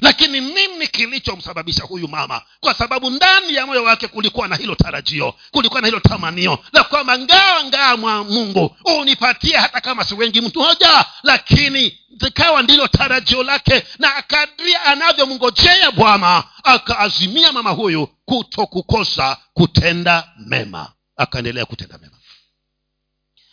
lakini 0.00 0.40
nini 0.40 0.88
kilichomsababisha 0.88 1.84
huyu 1.84 2.08
mama? 2.08 2.42
Kwa 2.60 2.74
sababu 2.74 3.10
ndani 3.10 3.54
ya 3.54 3.66
moyo 3.66 3.84
wake 3.84 4.08
kulikuwa 4.08 4.48
na 4.48 4.56
hilo 4.56 4.74
tarajio 4.74 5.34
kulikuwa 5.50 5.80
na 5.80 5.86
hilo 5.86 6.00
tamanio 6.00 6.58
la 6.72 6.84
kwamba 6.84 7.18
ngawa 7.18 7.64
ngaa 7.64 7.96
mwa 7.96 8.24
mungu 8.24 8.76
unipatie 8.98 9.56
hata 9.56 9.80
kama 9.80 10.04
si 10.04 10.14
wengi 10.14 10.40
mtu 10.40 10.60
moja 10.60 11.04
lakini 11.22 11.98
zikawa 12.20 12.62
ndilo 12.62 12.88
tarajio 12.88 13.42
lake 13.42 13.82
na 13.98 14.16
akadria 14.16 14.84
anavyomngojea 14.84 15.90
bwana 15.90 16.44
akaazimia 16.64 17.52
mama 17.52 17.70
huyu 17.70 18.06
kuto 18.24 18.66
kukosa 18.66 19.36
kutenda 19.54 20.28
mema. 20.46 20.92
Akaendelea 21.16 21.64
kutenda 21.64 21.98
mema 21.98 22.16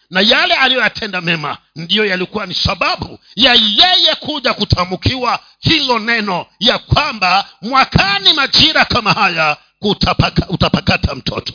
na 0.09 0.21
yale 0.21 0.53
aliyoyatenda 0.53 1.21
mema 1.21 1.57
ndiyo 1.75 2.05
yalikuwa 2.05 2.45
ni 2.45 2.53
sababu 2.53 3.19
ya 3.35 3.53
yeye 3.53 4.15
kuja 4.19 4.53
kutamkiwa 4.53 5.39
hilo 5.59 5.99
neno 5.99 6.45
ya 6.59 6.77
kwamba 6.79 7.49
mwakani 7.61 8.33
majira 8.33 8.85
kama 8.85 9.13
haya 9.13 9.57
kutapaka, 9.79 10.49
utapakata 10.49 11.15
mtoto. 11.15 11.53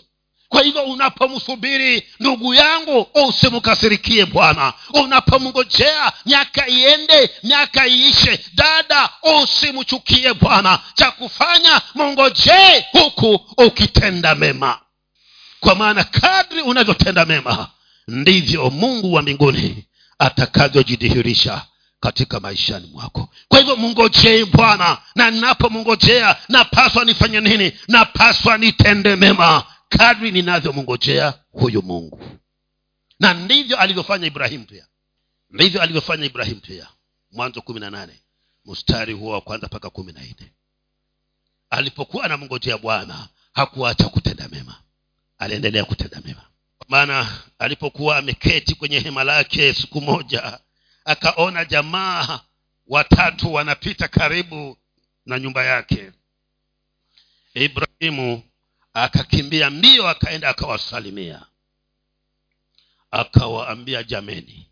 Kwa 0.49 0.62
hivyo 0.62 0.83
unapomsubiri 0.83 2.09
ndugu 2.21 2.55
yangu 2.55 3.07
usimkasirikie 3.29 4.27
bwana. 4.27 4.73
Unapomngojea 4.95 6.12
miaka 6.27 6.69
iende 6.69 7.31
miaka 7.43 7.87
iishe 7.87 8.41
dada 8.55 9.09
usimchukie 9.43 10.35
bwana. 10.35 10.79
Cha 10.95 11.11
kufanya 11.11 11.81
mngojee 11.95 12.85
huku 12.93 13.41
ukitenda 13.59 14.35
mema. 14.35 14.79
Kwa 15.61 15.75
maana 15.75 16.05
kadri 16.05 16.62
unavyotenda 16.62 17.25
mema 17.25 17.69
ndivyo 18.09 18.71
mungu 18.71 19.12
wa 19.12 19.23
mbinguni 19.23 19.87
atakavyojidhihirisha 20.19 21.67
katika 22.01 22.41
maishani 22.41 22.87
mwako. 22.93 23.29
Kwa 23.49 23.59
hivyo 23.59 23.77
mngojee 23.77 24.45
bwana 24.45 24.99
na 25.15 25.31
ninapomngojea 25.31 26.37
napaswa 26.49 27.05
nifanye 27.05 27.41
nini? 27.41 27.73
Napaswa 27.88 28.59
nitende 28.59 29.17
mema. 29.17 29.65
Kadri 29.88 30.31
ninavyomngojea 30.33 31.35
huyu 31.53 31.83
mungu. 31.83 32.38
Na 33.21 33.35
ndivyo 33.35 33.77
alivyofanya 33.79 34.27
ibrahimu 34.27 34.65
pia. 34.65 34.87
Ndivyo 35.51 35.83
alivyofanya 35.83 36.25
ibrahimu 36.25 36.61
pia. 36.61 36.87
Mwanzo 37.33 37.61
kumi 37.62 37.81
na 37.81 37.91
nane 37.91 38.12
mstari 38.65 39.12
huo 39.12 39.33
wa 39.33 39.41
kwanza 39.41 39.67
mpaka 39.67 39.91
kumi 39.91 40.12
na 40.12 40.21
nne. 40.21 40.53
Alipokuwa 41.71 42.25
anamngojea 42.25 42.79
bwana 42.79 43.29
hakuacha 43.53 44.09
kutenda 44.09 44.49
mema. 44.49 44.75
Aliendelea 45.38 45.85
kutenda 45.85 46.21
mema 46.25 46.43
maana 46.88 47.42
alipokuwa 47.59 48.16
ameketi 48.16 48.75
kwenye 48.75 48.99
hema 49.01 49.25
lake 49.25 49.75
siku 49.75 50.01
moja 50.01 50.61
akaona 51.05 51.64
jamaa 51.64 52.40
watatu 52.87 53.53
wanapita 53.53 54.09
karibu 54.09 54.79
na 55.27 55.38
nyumba 55.38 55.64
yake. 55.64 56.12
Ibrahimu 57.55 58.42
akakimbia 58.95 59.71
mbio 59.71 60.09
akaenda 60.09 60.49
akawasalimia. 60.49 61.47
Akawaambia 63.11 64.03
jameni 64.03 64.68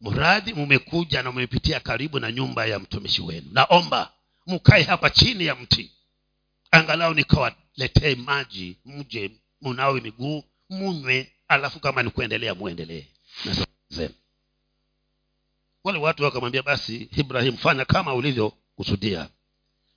mradhi 0.00 0.54
mumekuja 0.54 1.22
na 1.22 1.32
mumepitia 1.32 1.80
karibu 1.80 2.20
na 2.20 2.32
nyumba 2.32 2.66
ya 2.66 2.78
mtumishi 2.78 3.22
wenu. 3.22 3.46
Naomba 3.52 4.12
mkae 4.46 4.82
hapa 4.82 5.10
chini 5.10 5.46
ya 5.46 5.54
mti. 5.54 5.92
Angalau 6.70 7.14
nikawaletee 7.14 8.14
maji 8.14 8.78
mje 8.84 9.30
munawe 9.60 10.00
miguu 10.00 10.44
munywe 10.74 11.32
alafu 11.48 11.80
kama 11.80 12.02
ni 12.02 12.10
kuendelea 12.10 12.54
muendelee. 12.54 13.06
Wale 15.84 15.98
watu 15.98 16.22
wakamwambia 16.24 16.62
basi 16.62 17.08
ibrahim 17.16 17.56
fanya 17.56 17.84
kama 17.84 18.14
ulivyokusudia. 18.14 19.28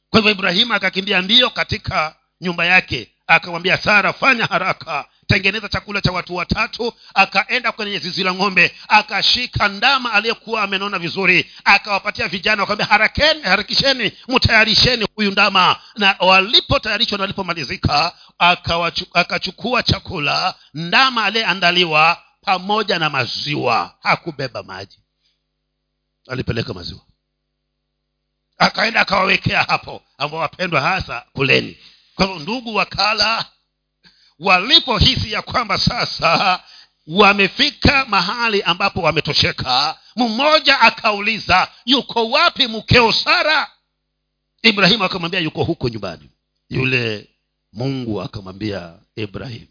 Kwa 0.10 0.20
hivyo 0.20 0.32
ibrahimu 0.32 0.74
akakimbia 0.74 1.22
mbio 1.22 1.50
katika 1.50 2.16
nyumba 2.42 2.66
yake 2.66 3.12
akamwambia 3.28 3.78
sara 3.78 4.14
fanya 4.14 4.46
haraka 4.46 5.10
tengeneza 5.28 5.70
chakula 5.70 6.02
cha 6.02 6.12
watu 6.12 6.36
watatu 6.36 6.94
akaenda 7.14 7.72
kwenye 7.72 8.00
zizi 8.00 8.24
la 8.24 8.34
ng'ombe 8.34 8.76
akashika 8.88 9.68
ndama 9.68 10.14
aliyekuwa 10.14 10.62
amenona 10.64 11.00
vizuri 11.00 11.52
akawapatia 11.64 12.28
vijana 12.28 12.62
wakawambia 12.62 12.86
harakeni 12.86 13.42
harakisheni 13.42 14.12
mtayarisheni 14.28 15.08
huyu 15.16 15.32
ndama. 15.32 15.76
Na 15.98 16.16
walipotayarishwa 16.20 17.18
na 17.18 17.22
walipomalizika 17.22 18.12
akachukua 19.14 19.84
chakula 19.84 20.56
ndama 20.74 21.24
aliyeandaliwa 21.26 22.22
pamoja 22.42 23.00
na 23.00 23.10
maziwa. 23.10 23.96
Hakubeba 24.04 24.64
maji 24.64 25.00
alipeleka 26.28 26.74
maziwa. 26.74 27.02
Akaenda 28.58 29.02
akawawekea 29.02 29.64
hapo 29.64 30.02
ambao 30.18 30.40
wapendwa 30.40 30.82
hasa 30.82 31.24
kuleni. 31.34 31.78
Kwa 32.16 32.26
hivyo 32.26 32.42
ndugu 32.42 32.76
wakala 32.76 33.46
walipohisi 34.40 35.32
ya 35.32 35.42
kwamba 35.42 35.78
sasa 35.78 36.64
wamefika 37.08 38.06
mahali 38.06 38.62
ambapo 38.64 39.02
wametosheka 39.02 40.00
mmoja 40.16 40.80
akauliza 40.80 41.68
yuko 41.86 42.30
wapi 42.30 42.68
mkeo 42.68 43.12
sara? 43.14 43.72
Ibrahimu 44.62 45.04
akamwambia 45.04 45.40
yuko 45.40 45.64
huko 45.64 45.90
nyumbani. 45.90 46.30
Yule 46.70 47.28
mungu 47.74 48.22
akamwambia 48.22 48.94
ibrahimu 49.16 49.68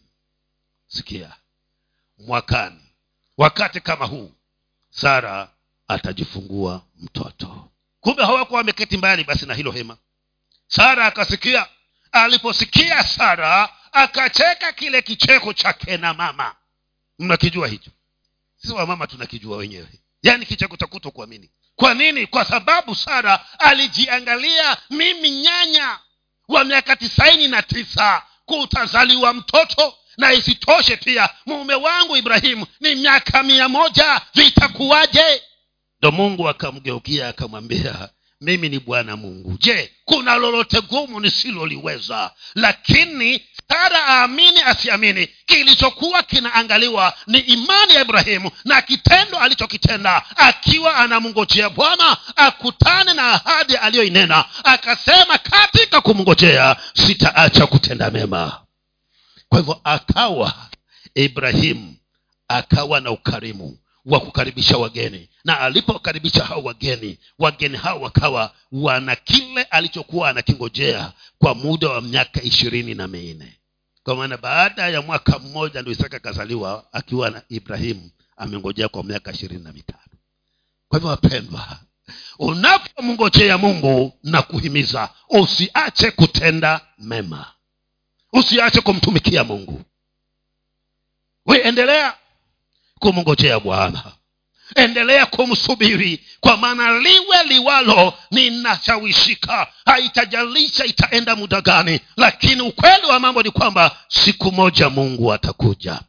sikia 0.87 1.33
mwakani 2.19 2.81
wakati 3.37 3.81
kama 3.81 4.05
huu 4.07 4.31
sara 4.91 5.49
atajifungua 5.89 6.83
mtoto. 7.01 7.69
Kumbe 8.01 8.23
hawakuwa 8.25 8.59
wameketi 8.59 8.97
mbali 8.97 9.25
basi 9.25 9.47
na 9.47 9.55
hilo 9.55 9.71
hema. 9.71 9.97
Sara 10.69 11.07
akasikia 11.07 11.67
aliposikia 12.13 13.03
sara 13.05 13.69
akacheka 13.93 14.73
kile 14.73 15.03
kicheko 15.03 15.53
cha 15.53 15.73
kena 15.73 16.15
mama. 16.15 16.55
Mnakijua 17.19 17.69
hicho? 17.69 17.91
Sisi 18.57 18.75
wamama 18.75 19.07
tunakijua 19.07 19.57
wenyewe. 19.57 19.89
Yaani 20.23 20.47
kicheko 20.47 20.77
cha 20.77 20.87
kuto 20.87 21.11
kuamini 21.11 21.51
kwa 21.77 21.95
nini? 21.95 22.27
Kwa 22.27 22.45
sababu 22.45 22.95
sara 22.95 23.45
alijiangalia 23.59 24.77
mimi 24.91 25.31
nyanya 25.31 25.99
wa 26.49 26.65
miaka 26.65 26.97
tisaini 26.97 27.49
na 27.49 27.63
tisa 27.63 28.23
kutazaliwa 28.47 29.35
mtoto 29.35 29.95
na 30.17 30.33
isitoshe 30.33 30.97
pia 30.97 31.29
mume 31.47 31.75
wangu 31.75 32.17
ibrahimu 32.17 32.67
ni 32.81 32.95
miaka 32.95 33.43
mia 33.43 33.69
moja 33.69 34.21
vitakuwaje? 34.35 35.43
Ndo 35.99 36.13
mungu 36.13 36.49
akamgeukia 36.49 37.29
akamwambia 37.29 38.09
mimi 38.41 38.69
ni 38.69 38.79
bwana 38.79 39.17
mungu. 39.17 39.57
Je 39.61 39.93
kuna 40.05 40.35
lolote 40.37 40.81
gumu 40.81 41.21
nisiloliweza? 41.21 42.31
Lakini 42.55 43.47
sara 43.69 44.07
aamini 44.09 44.61
asiamini. 44.63 45.29
Kilichokuwa 45.47 46.23
kinaangaliwa 46.23 47.15
ni 47.27 47.39
imani 47.39 47.95
ya 47.95 48.01
ibrahimu 48.01 48.51
na 48.65 48.83
kitendo 48.83 49.39
alichokitenda. 49.39 50.23
Akiwa 50.37 50.97
anamngojea 50.97 51.71
bwana 51.71 52.17
akutane 52.37 53.15
na 53.15 53.33
ahadi 53.33 53.77
aliyoinena. 53.77 54.45
Akasema 54.65 55.39
katika 55.39 56.01
kumngojea 56.01 56.77
sitaacha 56.95 57.67
kutenda 57.67 58.11
mema. 58.11 58.61
Kwa 59.49 59.59
hivyo 59.59 59.81
akawa 59.85 60.55
ibrahimu 61.15 61.97
akawa 62.49 63.01
na 63.01 63.11
ukarimu 63.11 63.79
wa 64.07 64.21
kukaribisha 64.21 64.77
wageni. 64.77 65.29
Na 65.45 65.61
alipokaribisha 65.61 66.45
hao 66.45 66.63
wageni 66.63 67.19
wageni 67.39 67.77
hao 67.77 68.01
wakawa 68.01 68.53
wana 68.73 69.17
kile 69.17 69.63
alichokuwa 69.63 70.29
anakingojea 70.29 71.13
kwa 71.39 71.55
muda 71.55 71.89
wa 71.89 72.01
miaka 72.01 72.43
ishirini 72.43 72.95
na 72.95 73.09
minne. 73.09 73.59
Kwa 74.03 74.17
maana 74.17 74.37
baada 74.37 74.89
ya 74.89 75.03
mwaka 75.03 75.39
mmoja 75.39 75.83
ndo 75.83 75.93
isaka 75.93 76.17
akazaliwa 76.17 76.85
akiwa 76.93 77.31
na 77.31 77.43
ibrahimu 77.49 78.11
amengojea 78.37 78.89
kwa 78.89 79.05
miaka 79.05 79.33
ishirini 79.33 79.65
na 79.65 79.73
mitano. 79.73 80.01
Kwa 80.89 80.99
hivyo 80.99 81.11
wapendwa 81.11 81.79
unapomngojea 82.39 83.59
mungu 83.59 84.19
na 84.23 84.43
kuhimiza 84.43 85.09
usiache 85.29 86.11
kutenda 86.11 86.81
mema. 86.99 87.47
Usiache 88.33 88.81
kumtumikia 88.81 89.45
mungu. 89.45 89.83
We 91.47 91.59
endelea 91.59 92.15
kumngojea 92.99 93.61
bwana 93.61 94.13
endelea 94.77 95.27
kumsubiri 95.27 96.27
kwa 96.41 96.57
maana 96.57 96.99
liwe 96.99 97.45
liwalo 97.49 98.15
ninashawishika. 98.31 99.73
Haitajalisha 99.85 100.85
itaenda 100.85 101.37
muda 101.37 101.61
gani 101.61 102.01
lakini 102.17 102.61
ukweli 102.63 103.07
wa 103.07 103.21
mambo 103.21 103.43
ni 103.43 103.51
kwamba 103.51 103.97
siku 104.09 104.53
moja 104.53 104.91
mungu 104.91 105.33
atakuja. 105.33 106.01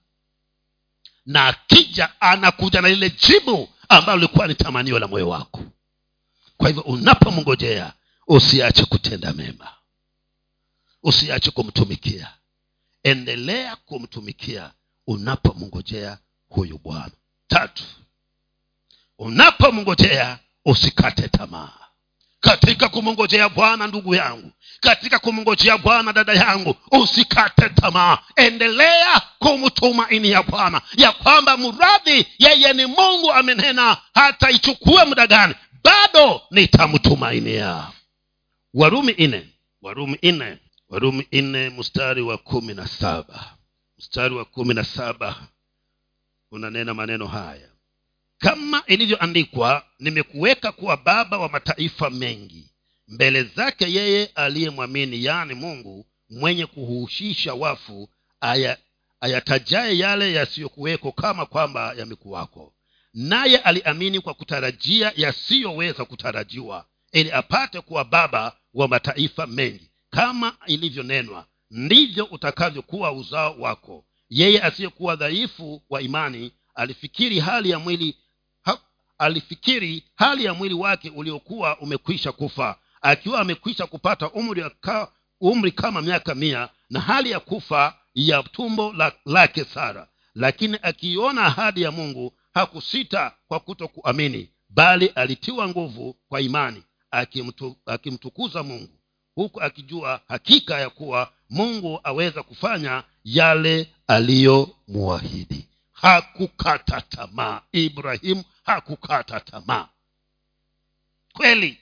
Na 1.26 1.48
akija 1.48 2.10
anakuja 2.20 2.82
na 2.82 2.90
lile 2.90 3.10
jibu 3.10 3.70
ambalo 3.90 4.18
lilikuwa 4.18 4.48
ni 4.48 4.56
tamanio 4.56 5.00
la 5.00 5.08
moyo 5.08 5.30
wako. 5.30 5.62
Kwa 6.58 6.68
hivyo 6.68 6.84
unapomngojea 6.84 7.94
usiache 8.28 8.86
kutenda 8.86 9.34
mema. 9.34 9.68
Usiache 11.04 11.52
kumtumikia. 11.52 12.34
Endelea 13.04 13.76
kumtumikia 13.76 14.72
unapomngojea 15.08 16.18
huyu 16.50 16.78
bwana. 16.84 17.12
Tatu 17.48 17.84
unapomngojea 19.20 20.40
usikate 20.66 21.28
tamaa. 21.28 21.70
Katika 22.40 22.90
kumngojea 22.90 23.50
bwana 23.50 23.88
ndugu 23.88 24.16
yangu 24.16 24.52
katika 24.80 25.20
kumngojea 25.20 25.78
bwana 25.78 26.14
dada 26.14 26.34
yangu 26.34 26.76
usikate 26.92 27.70
tamaa. 27.70 28.18
Endelea 28.36 29.22
kumtumaini 29.40 30.30
ya 30.32 30.44
bwana 30.44 30.82
ya 30.98 31.12
kwamba 31.12 31.58
mradhi 31.58 32.28
yeye 32.38 32.74
ni 32.74 32.86
mungu 32.86 33.34
amenena 33.34 33.98
hata 34.14 34.50
ichukue 34.52 35.06
muda 35.06 35.28
gani 35.28 35.56
bado 35.84 36.42
nitamtumainia. 36.52 37.88
Warumi 38.74 39.12
ine 39.12 39.50
warumi 39.82 40.18
ine 40.22 40.58
warumi 40.90 41.28
ine 41.32 41.70
mstari 41.70 42.22
wa 42.22 42.38
kumi 42.38 42.74
na 42.74 42.88
saba. 42.88 43.54
Mstari 44.00 44.36
wa 44.36 44.46
kumi 44.46 44.74
na 44.74 44.84
saba 44.84 45.36
unanena 46.52 46.94
maneno 46.94 47.28
haya 47.28 47.68
kama 48.40 48.84
ilivyoandikwa 48.88 49.86
nimekuweka 50.00 50.72
kuwa 50.72 50.98
baba 50.98 51.38
wa 51.38 51.50
mataifa 51.50 52.10
mengi. 52.10 52.72
Mbele 53.08 53.44
zake 53.44 53.94
yeye 53.94 54.26
aliyemwamini 54.36 55.24
yaani 55.24 55.54
mungu 55.54 56.06
mwenye 56.30 56.66
kuhushisha 56.66 57.54
wafu 57.54 58.10
aya, 58.42 58.78
ayatajaye 59.22 59.98
yale 59.98 60.34
yasiyokuweko 60.34 61.12
kama 61.12 61.46
kwamba 61.46 61.94
yamekuwako. 61.94 62.74
Naye 63.14 63.58
aliamini 63.58 64.20
kwa 64.20 64.34
kutarajia 64.34 65.14
yasiyoweza 65.16 66.06
kutarajiwa 66.06 66.86
ili 67.12 67.32
apate 67.32 67.82
kuwa 67.82 68.06
baba 68.06 68.56
wa 68.74 68.88
mataifa 68.88 69.48
mengi. 69.48 69.92
Kama 70.10 70.54
ilivyonenwa 70.66 71.46
ndivyo 71.72 72.26
utakavyokuwa 72.26 73.12
uzao 73.12 73.56
wako. 73.60 74.06
Yeye 74.30 74.62
asiyekuwa 74.62 75.16
dhaifu 75.16 75.82
wa 75.90 76.02
imani 76.02 76.52
alifikiri 76.76 77.40
hali 77.40 77.70
ya 77.70 77.80
mwili 77.80 78.16
alifikiri 79.18 80.04
hali 80.16 80.46
ya 80.46 80.54
mwili 80.54 80.74
wake 80.74 81.10
uliokuwa 81.16 81.80
umekwisha 81.80 82.32
kufa. 82.32 82.76
Akiwa 83.02 83.40
amekwisha 83.40 83.88
kupata 83.88 84.30
umri, 84.32 84.64
ka, 84.82 85.12
umri 85.42 85.72
kama 85.72 86.02
miaka 86.02 86.36
mia 86.36 86.70
na 86.90 87.00
hali 87.00 87.32
ya 87.32 87.40
kufa 87.40 87.96
ya 88.16 88.44
tumbo 88.44 88.94
la, 88.94 89.12
lake 89.26 89.66
sara. 89.66 90.08
Lakini 90.36 90.80
akiiona 90.82 91.46
ahadi 91.46 91.82
ya 91.82 91.92
mungu 91.92 92.34
hakusita 92.54 93.32
kwa 93.48 93.60
kuto 93.60 93.88
kuamini 93.88 94.50
bali 94.70 95.08
alitiwa 95.08 95.68
nguvu 95.68 96.16
kwa 96.30 96.42
imani 96.42 96.84
akimtu, 97.12 97.76
akimtukuza 97.86 98.64
mungu 98.64 98.98
huku 99.36 99.62
akijua 99.62 100.22
hakika 100.28 100.80
ya 100.80 100.90
kuwa 100.90 101.32
mungu 101.50 102.00
aweza 102.04 102.44
kufanya 102.44 103.04
yale 103.24 103.88
aliyomwahidi 104.08 105.68
hakukata 106.02 107.02
tamaa. 107.02 107.62
Ibrahimu 107.72 108.44
hakukata 108.66 109.40
tamaa. 109.40 109.88
Kweli 111.34 111.78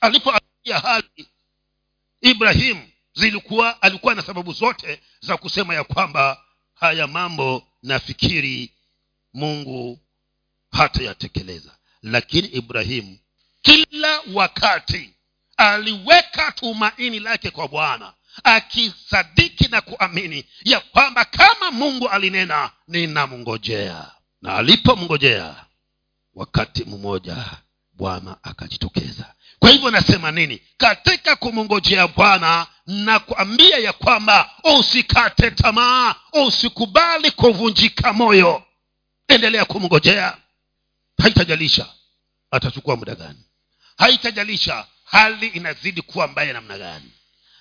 alipoangalia 0.00 0.78
hali 0.82 1.28
ibrahimu 2.20 2.88
zilikuwa 3.14 3.82
alikuwa 3.82 4.14
na 4.14 4.22
sababu 4.22 4.52
zote 4.52 5.00
za 5.20 5.36
kusema 5.36 5.74
ya 5.74 5.84
kwamba 5.84 6.44
haya 6.74 7.06
mambo 7.06 7.66
nafikiri 7.82 8.72
mungu 9.34 9.98
hatayatekeleza. 10.72 11.76
Lakini 12.02 12.48
ibrahimu 12.48 13.18
kila 13.62 14.20
wakati 14.34 15.14
aliweka 15.56 16.52
tumaini 16.52 17.20
lake 17.20 17.50
kwa 17.50 17.68
bwana 17.68 18.14
akisadiki 18.44 19.68
na 19.68 19.80
kuamini 19.80 20.44
ya 20.64 20.80
kwamba 20.80 21.24
kama 21.24 21.70
mungu 21.70 22.08
alinena 22.08 22.70
ninamngojea. 22.88 24.10
Na 24.42 24.54
alipomngojea 24.54 25.64
wakati 26.34 26.84
mmoja 26.84 27.36
bwana 27.92 28.36
akajitokeza. 28.42 29.34
Kwa 29.58 29.70
hivyo 29.70 29.90
nasema 29.90 30.30
nini? 30.30 30.62
Katika 30.76 31.36
kumngojea 31.36 32.08
bwana 32.08 32.66
na 32.86 33.18
kuambia 33.18 33.78
ya 33.78 33.92
kwamba 33.92 34.50
usikate 34.78 35.50
tamaa 35.50 36.14
usikubali 36.32 37.30
kuvunjika 37.30 38.12
moyo 38.12 38.62
endelea 39.28 39.64
kumngojea. 39.64 40.36
Haitajalisha 41.22 41.86
atachukua 42.50 42.96
muda 42.96 43.14
gani? 43.14 43.44
Haitajalisha 43.98 44.86
hali 45.04 45.46
inazidi 45.46 46.02
kuwa 46.02 46.28
mbaya 46.28 46.52
namna 46.52 46.78
gani 46.78 47.10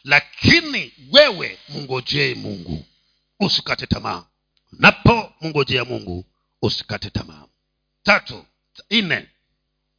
lakini 0.03 0.93
wewe 1.11 1.59
mngojee 1.69 2.35
mungu 2.35 2.85
usikate 3.39 3.87
tamaa. 3.87 4.25
Napo 4.71 5.33
mngojea 5.41 5.85
mungu 5.85 6.25
usikate 6.61 7.09
tamaa. 7.09 7.45
Tatu 8.03 8.45
nne 8.91 9.27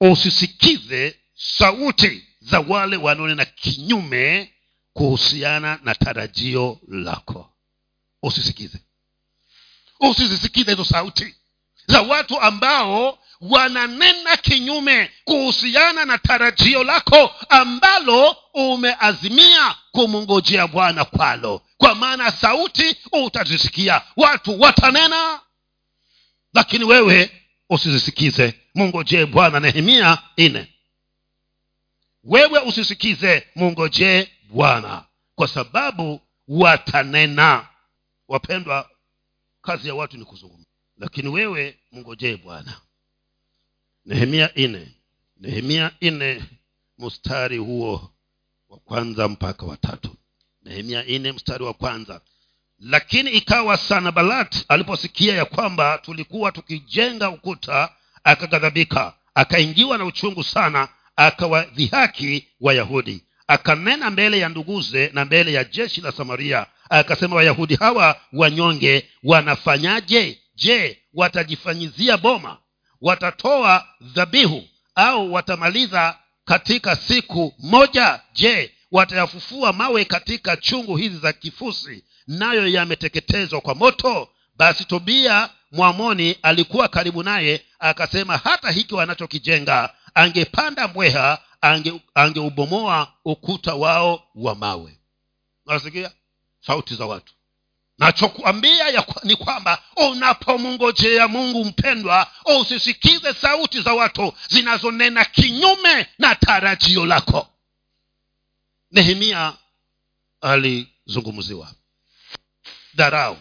usisikize 0.01 1.17
sauti 1.35 2.25
za 2.41 2.61
wale 2.61 2.97
wanaonena 2.97 3.45
kinyume 3.45 4.53
kuhusiana 4.93 5.81
na 5.85 5.95
tarajio 5.95 6.81
lako. 6.89 7.53
Usisikize. 8.23 8.79
Usizisikize 10.01 10.71
hizo 10.71 10.85
sauti 10.85 11.35
za 11.87 12.03
watu 12.03 12.41
ambao 12.41 13.19
wananena 13.41 14.37
kinyume 14.37 15.11
kuhusiana 15.25 16.05
na 16.05 16.19
tarajio 16.19 16.85
lako 16.85 17.35
ambalo 17.49 18.37
umeazimia 18.55 19.75
kumngojea 19.93 20.67
bwana 20.67 21.05
kwalo. 21.05 21.63
Kwa 21.79 21.95
maana 21.95 22.31
sauti 22.33 22.97
utazisikia 23.13 24.03
watu 24.17 24.61
watanena. 24.61 25.41
Lakini 26.55 26.85
wewe 26.85 27.31
usizisikize 27.71 28.55
mungojee 28.75 29.27
bwana 29.27 29.61
nehemia 29.61 30.19
nne. 30.39 30.75
Wewe 32.25 32.59
usisikize 32.59 33.47
mungojee 33.55 34.29
bwana 34.51 35.05
kwa 35.35 35.49
sababu 35.49 36.21
watanena. 36.49 37.67
Wapendwa 38.29 38.91
kazi 39.63 39.89
ya 39.89 39.95
watu 39.95 40.17
ni 40.17 40.25
kuzungumza 40.25 40.67
lakini 40.97 41.29
wewe 41.29 41.79
mngojee 41.93 42.37
bwana 42.37 42.81
nehemia 44.11 44.51
nne. 44.57 44.89
Nehemia 45.41 45.91
nne 46.03 46.43
mstari 46.99 47.59
huo 47.59 48.11
wa 48.69 48.79
kwanza 48.79 49.29
mpaka 49.29 49.67
watatu 49.67 50.17
nehemia 50.63 51.03
nne 51.03 51.33
mstari 51.33 51.65
wa 51.65 51.75
kwanza. 51.75 52.21
Lakini 52.79 53.31
ikawa 53.31 53.77
sanabalat 53.77 54.65
aliposikia 54.69 55.35
ya 55.35 55.45
kwamba 55.45 55.99
tulikuwa 55.99 56.53
tukijenga 56.53 57.31
ukuta 57.31 57.93
akaghadhabika 58.25 59.15
akaingiwa 59.35 59.99
na 59.99 60.05
uchungu 60.05 60.45
sana 60.45 60.89
akawadhihaki 61.17 62.49
wayahudi. 62.61 63.25
Akanena 63.47 64.11
mbele 64.11 64.39
ya 64.39 64.49
nduguze 64.49 65.11
na 65.15 65.25
mbele 65.25 65.53
ya 65.53 65.65
jeshi 65.65 66.01
la 66.01 66.13
samaria. 66.13 66.67
Akasema 66.91 67.37
wayahudi 67.37 67.75
hawa 67.77 68.21
wanyonge 68.33 69.09
wanafanyaje? 69.23 70.39
Je 70.55 70.99
watajifanyizia 71.15 72.17
boma 72.17 72.59
watatoa 73.01 73.87
dhabihu 74.01 74.69
au 74.95 75.33
watamaliza 75.33 76.19
katika 76.45 76.97
siku 76.97 77.55
moja? 77.59 78.21
Je 78.33 78.75
watayafufua 78.93 79.73
mawe 79.73 80.05
katika 80.05 80.57
chungu 80.57 80.97
hizi 80.97 81.19
za 81.19 81.33
kifusi 81.33 82.05
nayo 82.27 82.69
yameteketezwa 82.69 83.61
kwa 83.61 83.75
moto? 83.75 84.29
Basi 84.57 84.85
tobia 84.85 85.51
mwamoni 85.73 86.37
alikuwa 86.43 86.89
karibu 86.89 87.23
naye 87.23 87.65
akasema 87.79 88.37
hata 88.37 88.71
hiki 88.71 88.95
wanachokijenga 88.95 89.95
angepanda 90.15 90.89
mbweha 90.89 91.39
angeubomoa 92.15 92.99
ange 93.01 93.11
ukuta 93.25 93.75
wao 93.75 94.23
wa 94.35 94.55
mawe. 94.55 94.99
Nasikia 95.67 96.11
sauti 96.61 96.95
za 96.95 97.07
watu 97.07 97.35
nachokuambia 98.01 99.05
ni 99.23 99.37
kwamba 99.37 99.83
unapomngojea 99.97 101.29
mungu 101.29 101.65
mpendwa 101.65 102.33
usisikize 102.61 103.35
sauti 103.35 103.81
za 103.83 103.95
watu 103.95 104.35
zinazonena 104.49 105.25
kinyume 105.25 106.07
na 106.19 106.35
tarajio 106.35 107.07
lako. 107.07 107.49
Nehemia 108.91 109.57
alizungumziwa. 110.41 111.75
Dharau. 112.95 113.39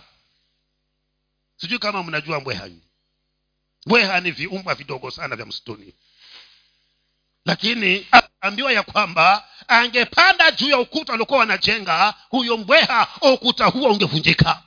Sijui 1.58 1.80
kama 1.80 2.04
mnajua 2.04 2.40
mbweha 2.40 2.70
mbweha 3.86 4.20
ni 4.22 4.32
viumbwa 4.32 4.76
vidogo 4.76 5.12
sana 5.12 5.36
vya 5.36 5.46
msituni 5.46 5.94
lakini 7.50 8.08
ambiwa 8.42 8.72
ya 8.74 8.84
kwamba 8.84 9.44
angepanda 9.68 10.52
juu 10.52 10.70
ya 10.70 10.80
ukuta 10.80 11.12
waliokuwa 11.12 11.40
wanajenga 11.40 12.14
huyo 12.30 12.58
mbweha 12.58 13.08
ukuta 13.22 13.66
huo 13.66 13.90
ungevunjika 13.90 14.62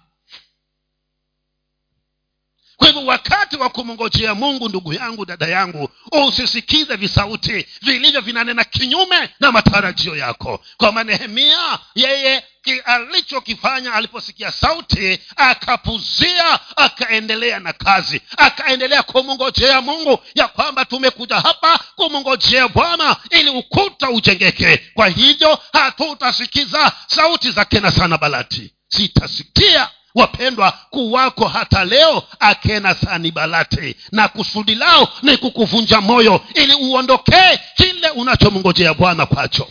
kwa 2.83 2.89
hivyo 2.91 3.07
wakati 3.07 3.57
wa 3.57 3.69
kumngojea 3.71 4.35
mungu 4.35 4.69
ndugu 4.69 4.93
yangu 4.93 5.25
dada 5.27 5.47
yangu 5.47 5.89
usisikize 6.27 6.97
visauti 6.97 7.67
vilivyo 7.83 8.21
vinanena 8.21 8.65
kinyume 8.65 9.31
na 9.41 9.53
matarajio 9.53 10.17
yako. 10.17 10.61
Kwama 10.77 11.05
nehemia 11.05 11.79
yeye 11.95 12.45
alichokifanya 12.85 13.93
aliposikia 13.95 14.53
sauti 14.53 15.19
akapuzia 15.37 16.59
akaendelea 16.77 17.59
na 17.61 17.73
kazi. 17.73 18.21
Akaendelea 18.37 19.03
kumngojea 19.03 19.81
mungu 19.81 20.19
ya 20.35 20.49
kwamba 20.49 20.85
tumekuja 20.85 21.37
hapa 21.41 21.79
kumngojea 21.97 22.69
bwana 22.69 23.17
ili 23.31 23.51
ukuta 23.51 24.11
ujengeke. 24.11 24.77
Kwa 24.95 25.09
hivyo 25.09 25.59
hatutasikiza 25.73 26.93
sauti 27.07 27.51
za 27.51 27.65
kena 27.65 27.91
sana 27.91 28.19
balati. 28.19 28.73
Sitasikia 28.89 29.91
wapendwa 30.15 30.73
kuwako 30.91 31.49
hata 31.49 31.85
leo 31.85 32.23
akena 32.41 32.95
sani 32.95 33.31
balati 33.31 33.97
na 34.13 34.29
kusudi 34.29 34.75
lao 34.75 35.09
ni 35.23 35.37
kukuvunja 35.37 36.01
moyo 36.01 36.47
ili 36.55 36.75
uondokee 36.75 37.59
kile 37.77 38.11
unachomngojea 38.11 38.95
bwana 38.95 39.27
kwacho. 39.27 39.69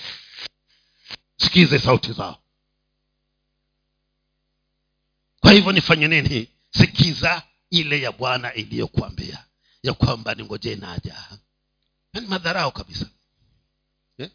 Sikize 1.37 1.79
sauti 1.79 2.13
zao. 2.13 2.37
Kwa 5.39 5.51
hivyo 5.51 5.71
nifanye 5.71 6.07
nini? 6.07 6.47
Sikiza 6.71 7.41
ile 7.69 8.01
ya 8.01 8.11
bwana 8.11 8.53
iliyokuambia 8.53 9.43
ya 9.83 9.93
kwamba 9.93 10.35
ningojee 10.35 10.75
naja. 10.75 11.15
Ni 12.13 12.21
madharau 12.21 12.71
kabisa. 12.71 13.05
Eh? 14.17 14.29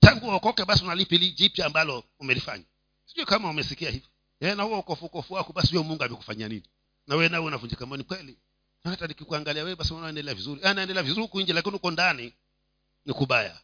tangu 0.00 0.26
uokoke 0.26 0.64
basi 0.64 0.84
unalipi 0.84 1.18
jipya 1.18 1.66
ambalo 1.66 2.04
umelifanya? 2.18 2.64
Sijui 3.06 3.26
kama 3.26 3.50
umesikia 3.50 3.90
hivyo 3.90 4.08
eh, 4.44 4.78
ukofukofu 4.78 5.34
wako 5.34 5.52
basi 5.52 5.68
huyo 5.68 5.82
mungu 5.82 6.02
amekufanyia 6.04 6.48
nini? 6.48 6.68
Na 7.06 7.14
wewe 7.16 7.28
nawe 7.28 7.44
unavunjika 7.46 7.86
moyo. 7.86 7.96
ni 7.96 8.04
kweli 8.04 8.38
hata 8.84 9.06
nikikuangalia 9.06 9.64
wewe 9.64 9.76
basi 9.76 9.94
unaendelea 9.94 10.34
vizuri. 10.34 10.60
Anaendelea 10.64 11.02
vizuri 11.02 11.22
huku 11.22 11.40
nje 11.40 11.52
lakini 11.52 11.76
uko 11.76 11.90
ndani 11.90 12.32
ni 13.04 13.12
kubaya. 13.14 13.60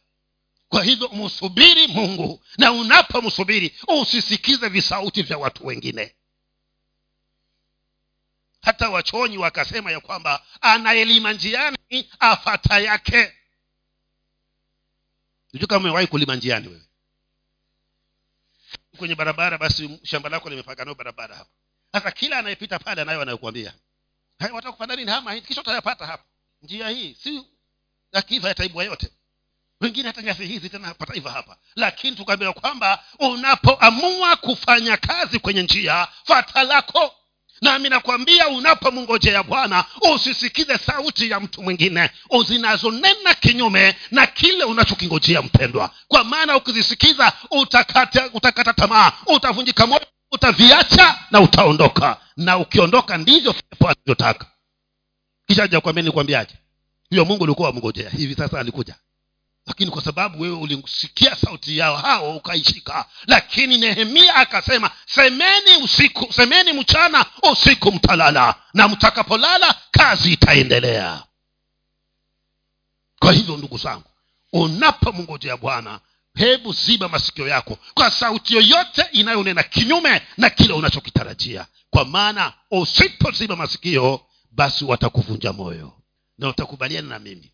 Kwa 0.69 0.83
hivyo 0.83 1.09
msubiri 1.09 1.87
mungu 1.87 2.43
na 2.57 2.71
unapomsubiri 2.71 3.75
usisikize 4.01 4.69
visauti 4.69 5.21
vya 5.23 5.37
watu 5.37 5.65
wengine. 5.65 6.15
Hata 8.61 8.89
wachonyi 8.89 9.37
wakasema 9.37 9.91
ya 9.91 9.99
kwamba 9.99 10.45
anaelima 10.61 11.33
njiani 11.33 11.77
afata 12.19 12.79
yake. 12.79 13.33
Sijui 15.51 15.67
kama 15.67 15.79
umewahi 15.79 16.07
kulima 16.07 16.35
njiani 16.35 16.67
wewe 16.67 16.81
kwenye 19.01 19.15
barabara 19.15 19.57
basi 19.57 19.99
shamba 20.03 20.29
lako 20.29 20.49
limepaka 20.49 20.85
nayo 20.85 20.95
barabara 20.95 21.35
hapa. 21.35 21.49
Sasa 21.91 22.11
kila 22.11 22.37
anayepita 22.37 22.79
pale 22.79 23.01
anayo 23.01 23.21
anayokuambia. 23.21 23.73
"Hai, 24.39 24.51
watakupanda 24.51 24.95
nini? 24.95 25.11
Hama 25.11 25.39
kisha 25.39 25.61
utayapata 25.61 26.05
hapa. 26.05 26.23
Njia 26.61 26.89
hii 26.89 27.13
si 27.23 27.45
akiva 28.13 28.47
yataibwa 28.47 28.83
yote. 28.83 29.09
Wengine 29.81 30.07
hata 30.07 30.21
nyasi 30.21 30.45
hizi 30.45 30.69
tena 30.69 30.93
pataiva 30.93 31.31
hapa. 31.31 31.57
Lakini 31.75 32.15
tukaambiwa 32.15 32.53
kwamba 32.53 33.03
unapoamua 33.19 34.35
kufanya 34.35 34.97
kazi 34.97 35.39
kwenye 35.39 35.63
njia 35.63 36.07
fata 36.25 36.63
lako 36.63 37.15
nami 37.61 37.89
nakwambia 37.89 38.47
unapomngojea 38.47 39.43
bwana 39.43 39.85
usisikize 40.15 40.77
sauti 40.77 41.29
ya 41.29 41.39
mtu 41.39 41.63
mwingine. 41.63 42.09
Zinazonena 42.47 43.33
kinyume 43.39 43.95
na 44.11 44.27
kile 44.27 44.63
unachokingojea 44.63 45.41
mpendwa. 45.41 45.89
Kwa 46.07 46.23
maana 46.23 46.57
ukizisikiza 46.57 47.33
utakata, 47.51 48.29
utakata 48.33 48.73
tamaa 48.73 49.11
utavunjika 49.25 49.87
moyo 49.87 50.05
utaviacha 50.31 51.19
na 51.31 51.41
utaondoka. 51.41 52.17
Na 52.37 52.57
ukiondoka 52.57 53.17
ndivyo 53.17 53.53
pepo 53.53 53.87
alivyotaka. 53.89 54.45
Kisha 55.47 55.67
jakwambia 55.67 56.01
nilikwambiaje 56.01 56.53
huyo 57.09 57.25
mungu 57.25 57.43
ulikuwa 57.43 57.67
wamngojea 57.69 58.09
hivi 58.09 58.35
sasa 58.35 58.59
alikuja 58.59 58.95
lakini 59.67 59.91
kwa 59.91 60.01
sababu 60.03 60.41
wewe 60.41 60.55
ulisikia 60.57 61.35
sauti 61.35 61.77
yao 61.77 61.95
hao 61.97 62.35
ukaishika. 62.37 63.05
Lakini 63.27 63.77
nehemia 63.77 64.35
akasema 64.35 64.91
semeni 65.05 65.75
usiku 65.83 66.33
semeni 66.33 66.73
mchana 66.73 67.25
usiku 67.51 67.91
mtalala. 67.91 68.55
Na 68.73 68.87
mtakapolala 68.87 69.75
kazi 69.91 70.33
itaendelea. 70.33 71.23
Kwa 73.19 73.33
hivyo 73.33 73.57
ndugu 73.57 73.77
zangu 73.77 74.03
unapomngojea 74.53 75.57
bwana 75.57 75.99
hebu 76.35 76.73
ziba 76.73 77.09
masikio 77.09 77.47
yako 77.47 77.77
kwa 77.93 78.11
sauti 78.11 78.55
yoyote 78.55 79.05
inayonena 79.11 79.63
kinyume 79.63 80.21
na 80.37 80.49
kile 80.49 80.73
unachokitarajia. 80.73 81.65
Kwa 81.89 82.05
maana 82.05 82.53
usipoziba 82.71 83.55
masikio 83.55 84.21
basi 84.51 84.85
watakuvunja 84.85 85.53
moyo 85.53 85.93
na 86.37 86.49
utakubaliana 86.49 87.07
na 87.09 87.19
mimi 87.19 87.51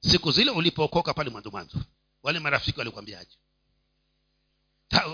siku 0.00 0.32
zile 0.32 0.50
ulipookoka 0.50 1.14
pale 1.14 1.30
mwanzo 1.30 1.50
mwanzo 1.50 1.78
wale 2.22 2.38
marafiki 2.38 2.78
walikwambiaje? 2.78 3.36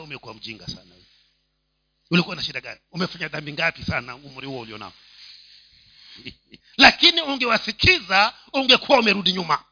Umekuwa 0.05 0.35
mjinga 0.35 0.67
sana. 0.67 0.95
Ulikuwa 2.11 2.37
na 2.37 2.43
shida 2.43 2.61
gani? 2.61 2.81
Umefanya 2.93 3.29
dhambi 3.29 3.53
ngapi 3.53 3.85
sana 3.85 4.17
umri 4.17 4.47
huo 4.47 4.61
ulionao? 4.61 4.93
Lakini 6.77 7.21
ungewasikiza 7.23 8.35
ungekuwa 8.53 8.99
umerudi 8.99 9.33
nyuma. 9.33 9.65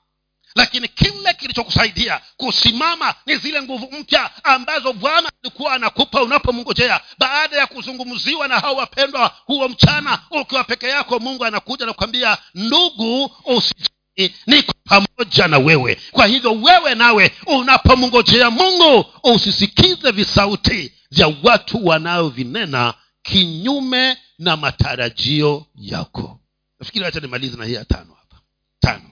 Lakini 0.54 0.88
kile 0.88 1.34
kilichokusaidia 1.34 2.20
kusimama 2.36 3.14
ni 3.26 3.36
zile 3.36 3.62
nguvu 3.62 3.92
mpya 3.92 4.44
ambazo 4.44 4.92
bwana 4.92 5.30
alikuwa 5.42 5.72
anakupa 5.72 6.22
unapomngojea. 6.22 7.00
Baada 7.18 7.56
ya 7.56 7.66
kuzungumziwa 7.66 8.48
na 8.48 8.60
hao 8.60 8.76
wapendwa 8.76 9.36
huo 9.46 9.68
mchana 9.68 10.22
ukiwa 10.30 10.64
peke 10.64 10.86
yako 10.88 11.18
mungu 11.18 11.44
anakuja 11.44 11.86
na 11.86 11.92
kukwambia 11.92 12.38
ndugu 12.54 13.24
usijali 13.44 13.99
niko 14.46 14.72
pamoja 14.84 15.48
na 15.48 15.58
wewe. 15.58 16.00
Kwa 16.10 16.26
hivyo 16.26 16.52
wewe 16.52 16.94
nawe 16.94 17.32
unapomngojea 17.46 18.50
mungu 18.50 19.06
usisikize 19.24 20.10
visauti 20.10 20.92
vya 21.10 21.36
watu 21.42 21.86
wanaovinena 21.86 22.94
kinyume 23.22 24.16
na 24.38 24.56
matarajio 24.56 25.66
yako. 25.74 26.40
Nafikiri 26.80 27.04
hacha 27.04 27.20
nimalize 27.20 27.56
na 27.56 27.64
hii 27.64 27.74
ya 27.74 27.84
tano 27.84 28.14
hapa. 28.14 28.40
Tano. 28.80 29.10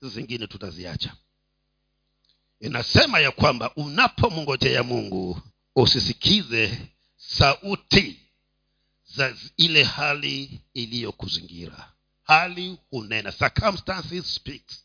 Hizo 0.00 0.14
zingine 0.14 0.46
tutaziacha. 0.46 1.12
Inasema 2.60 3.18
ya 3.20 3.30
kwamba 3.30 3.74
unapomngojea 3.76 4.82
mungu 4.82 5.40
usisikize 5.76 6.78
sauti 7.16 8.20
za 9.16 9.34
ile 9.56 9.82
hali 9.82 10.60
iliyokuzingira 10.74 11.93
hali 12.24 12.78
hunena 12.90 13.32
circumstances 13.32 14.34
speaks. 14.34 14.84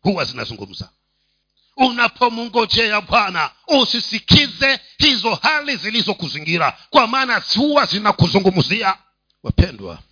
Huwa 0.00 0.24
zinazungumza. 0.24 0.90
Unapomngojea 1.76 3.00
bwana 3.00 3.50
usisikize 3.68 4.80
hizo 4.98 5.34
hali 5.34 5.76
zilizokuzingira. 5.76 6.78
Kwa 6.90 7.06
maana 7.06 7.42
huwa 7.56 7.86
zinakuzungumzia. 7.86 8.98
Wapendwa 9.42 10.02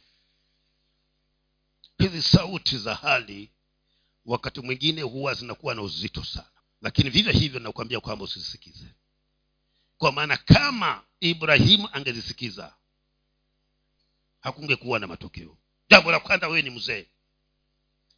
hizi 1.98 2.22
sauti 2.22 2.78
za 2.78 2.94
hali 2.94 3.50
wakati 4.24 4.60
mwingine 4.60 5.02
huwa 5.02 5.34
zinakuwa 5.34 5.74
na 5.74 5.82
uzito 5.82 6.24
sana. 6.24 6.46
Lakini 6.82 7.10
vivyo 7.10 7.32
hivyo 7.32 7.60
nakuambia 7.60 8.00
kwamba 8.00 8.24
usisikize 8.24 8.86
kwa 9.98 10.12
maana 10.12 10.36
kama 10.36 11.02
ibrahimu 11.20 11.88
angezisikiza 11.92 12.74
hakungekuwa 14.40 14.98
na 14.98 15.06
matokeo 15.06 15.56
jambo 15.90 16.12
la 16.12 16.20
kwanza 16.20 16.48
wewe 16.48 16.62
ni 16.62 16.70
mzee. 16.70 17.06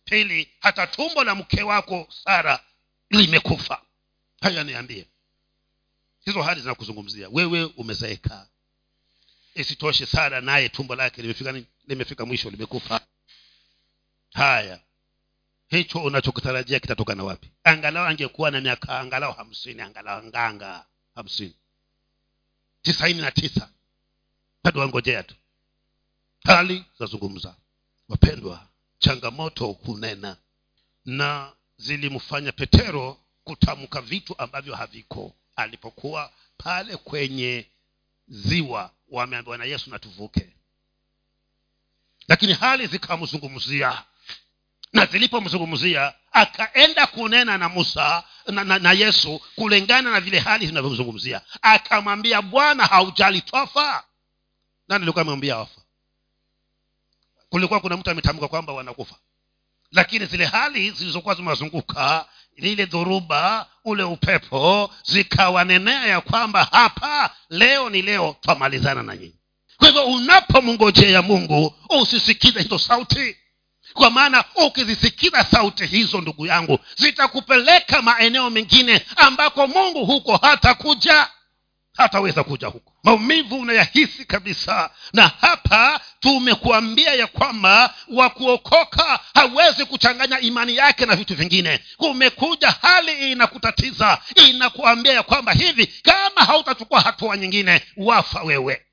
Pili 0.05 0.51
hata 0.61 0.87
tumbo 0.87 1.25
la 1.25 1.35
mke 1.35 1.63
wako 1.63 2.09
sara 2.25 2.65
limekufa. 3.11 3.83
Haya 4.41 4.65
niambie. 4.65 5.07
Hizo 6.25 6.43
hali 6.43 6.61
zinakuzungumzia. 6.61 7.29
Wewe 7.29 7.65
umezeeka. 7.65 8.49
Isitoshe 9.55 10.07
sara 10.07 10.41
naye 10.41 10.69
tumbo 10.69 10.95
lake 10.95 11.23
limefika 11.23 11.63
limefika 11.87 12.27
mwisho 12.27 12.51
limekufa. 12.51 13.01
Haya. 14.33 14.81
Hicho 15.69 16.03
unachokitarajia 16.03 16.81
kitatokana 16.81 17.25
wapi? 17.25 17.51
Angalau 17.65 18.05
angekuwa 18.07 18.51
na 18.51 18.61
miaka 18.61 18.99
angalau 19.01 19.33
hamsini 19.33 19.83
angalau 19.83 20.23
nganga 20.25 20.87
hamsini. 21.15 21.55
Tisaini 22.83 23.21
na 23.21 23.31
tisa. 23.31 23.71
Bado 24.65 24.81
wangojea 24.81 25.23
tu 25.23 25.35
hali 26.45 26.85
zazungumza. 26.99 27.55
Wapendwa 28.09 28.67
changamoto 28.99 29.67
hunena 29.67 30.37
na 31.05 31.53
zilimfanya 31.77 32.53
petero 32.53 33.21
kutamka 33.45 34.01
vitu 34.01 34.35
ambavyo 34.39 34.75
haviko. 34.75 35.35
Alipokuwa 35.57 36.33
pale 36.59 36.97
kwenye 36.97 37.67
ziwa 38.29 38.91
wameambiwa 39.09 39.59
na 39.59 39.65
yesu 39.65 39.91
natuvuke. 39.91 40.53
Lakini 42.29 42.53
hali 42.53 42.87
zikamzungumzia 42.87 44.05
na 44.93 45.07
zilipomzungumzia 45.07 46.15
akaenda 46.33 47.07
kunena 47.07 47.59
na 47.59 47.69
musa 47.69 48.25
na, 48.47 48.65
na, 48.65 48.79
na 48.79 48.93
yesu 48.93 49.41
kulingana 49.57 50.11
na 50.11 50.21
vile 50.21 50.39
hali 50.39 50.67
zinavyomzungumzia. 50.67 51.41
Akamwambia 51.63 52.43
bwana 52.43 52.87
haujali 52.87 53.41
twafa 53.41 54.05
nani 54.89 55.03
alikuwa 55.03 55.23
amemwambia 55.23 55.57
wafa 55.57 55.80
kulikuwa 57.51 57.81
kuna 57.81 57.97
mtu 57.97 58.11
ametamka 58.11 58.49
kwamba 58.49 58.73
wanakufa. 58.73 59.15
Lakini 59.93 60.27
zile 60.27 60.45
hali 60.45 60.91
zilizokuwa 60.91 61.35
zimewazunguka 61.35 62.25
lile 62.57 62.85
dhoruba 62.87 63.67
ule 63.85 64.03
upepo 64.03 64.91
zikawanenea 65.03 66.07
ya 66.07 66.21
kwamba 66.21 66.65
hapa 66.73 67.31
leo 67.51 67.91
ni 67.91 68.03
leo 68.03 68.37
twamalizana 68.41 69.03
na 69.03 69.17
nyinyi. 69.17 69.35
Kwa 69.77 69.89
hivyo 69.89 70.05
unapomngojea 70.07 71.23
mungu 71.23 71.75
usisikize 72.01 72.63
hizo 72.63 72.79
sauti. 72.79 73.37
Kwa 73.93 74.11
maana 74.11 74.45
ukizisikiza 74.67 75.45
sauti 75.45 75.87
hizo 75.87 76.21
ndugu 76.21 76.47
yangu 76.47 76.79
zitakupeleka 76.97 78.03
maeneo 78.03 78.51
mengine 78.51 79.07
ambako 79.17 79.67
mungu 79.67 80.05
huko 80.07 80.37
hatakuja 80.37 81.29
hataweza 82.01 82.45
kuja 82.45 82.67
huko. 82.67 82.93
Maumivu 83.05 83.59
unayahisi 83.61 84.25
kabisa. 84.25 84.91
Na 85.13 85.29
hapa 85.41 86.01
tumekuambia 86.21 87.15
ya 87.15 87.27
kwamba 87.27 87.95
wa 88.09 88.31
kuokoka 88.31 89.21
hawezi 89.35 89.85
kuchanganya 89.85 90.41
imani 90.41 90.77
yake 90.77 91.07
na 91.07 91.17
vitu 91.17 91.35
vingine. 91.35 91.81
Kumekuja 91.97 92.71
hali 92.71 93.33
inakutatiza 93.33 94.19
inakuambia 94.49 95.13
ya 95.13 95.23
kwamba 95.23 95.53
hivi 95.53 95.87
kama 95.87 96.41
hautachukua 96.47 97.01
hatua 97.01 97.37
nyingine 97.37 97.83
wafa 97.97 98.43
wewe. 98.43 98.87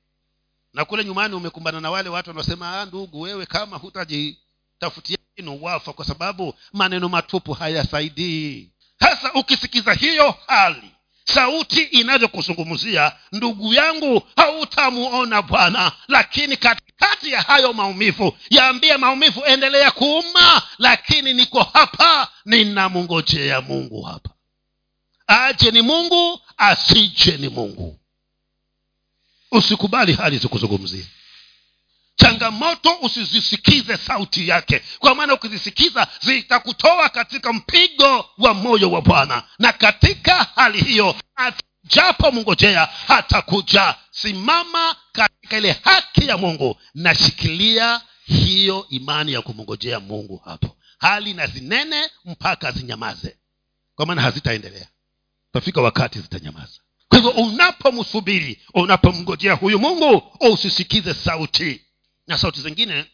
Na 0.74 0.84
kule 0.84 1.04
nyumbani 1.04 1.34
umekumbana 1.34 1.80
na 1.80 1.90
wale 1.90 2.08
watu 2.08 2.30
wanaosema 2.30 2.80
"Ah, 2.80 2.84
ndugu 2.86 3.20
wewe 3.20 3.46
kama 3.46 3.76
hutajitafutia 3.76 5.18
inu 5.36 5.58
wafa 5.64 5.92
kwa 5.92 6.04
sababu 6.04 6.54
maneno 6.72 7.08
matupu 7.08 7.52
hayasaidii. 7.52 8.70
Sasa 9.00 9.32
ukisikiza 9.32 9.92
hiyo 9.94 10.34
hali 10.46 10.90
sauti 11.34 11.82
inavyokuzungumzia 11.82 13.12
ndugu 13.32 13.74
yangu 13.74 14.22
hautamuona 14.36 15.42
bwana. 15.42 15.92
Lakini 16.08 16.56
katikati 16.56 17.32
ya 17.32 17.42
hayo 17.42 17.72
maumivu 17.72 18.36
yaambie 18.50 18.96
maumivu 18.96 19.42
endelea 19.46 19.90
kuuma 19.90 20.62
lakini 20.78 21.34
niko 21.34 21.62
hapa 21.62 22.28
ninamngojea 22.44 23.60
mungu 23.60 24.02
hapa. 24.02 24.30
Aje 25.26 25.70
ni 25.70 25.82
mungu 25.82 26.40
asije 26.56 27.36
ni 27.36 27.48
mungu. 27.48 27.98
Usikubali 29.50 30.12
hali 30.12 30.38
zikuzungumzie 30.38 31.06
changamoto 32.18 32.96
usizisikize 33.02 33.96
sauti 33.96 34.48
yake. 34.48 34.82
Kwa 34.98 35.14
maana 35.14 35.34
ukizisikiza 35.34 36.06
zitakutoa 36.20 37.08
katika 37.08 37.52
mpigo 37.52 38.30
wa 38.38 38.54
moyo 38.54 38.90
wa 38.90 39.02
bwana. 39.02 39.42
Na 39.58 39.72
katika 39.72 40.46
hali 40.54 40.80
hiyo 40.80 41.14
japo 41.84 42.30
mngojea 42.32 42.88
hatakuja. 43.06 43.94
Simama 44.10 44.96
katika 45.12 45.58
ile 45.58 45.72
haki 45.84 46.26
ya 46.28 46.36
mungu. 46.36 46.76
Nashikilia 46.94 48.00
hiyo 48.26 48.86
imani 48.90 49.32
ya 49.32 49.42
kumngojea 49.42 50.00
mungu 50.00 50.36
hapo. 50.44 50.76
Hali 50.98 51.34
na 51.34 51.46
zinene 51.46 52.10
mpaka 52.24 52.72
zinyamaze. 52.72 53.36
Kwa 53.94 54.06
maana 54.06 54.22
hazitaendelea. 54.22 54.88
Tafika 55.52 55.80
wakati 55.80 56.20
zitanyamaza. 56.20 56.78
Kwa 57.08 57.18
hivyo 57.18 57.30
unapomsubiri 57.30 58.62
unapomngojea 58.74 59.54
huyu 59.54 59.78
mungu 59.78 60.36
usisikize 60.40 61.14
sauti 61.14 61.80
na 62.28 62.38
sauti 62.38 62.60
zingine 62.60 63.06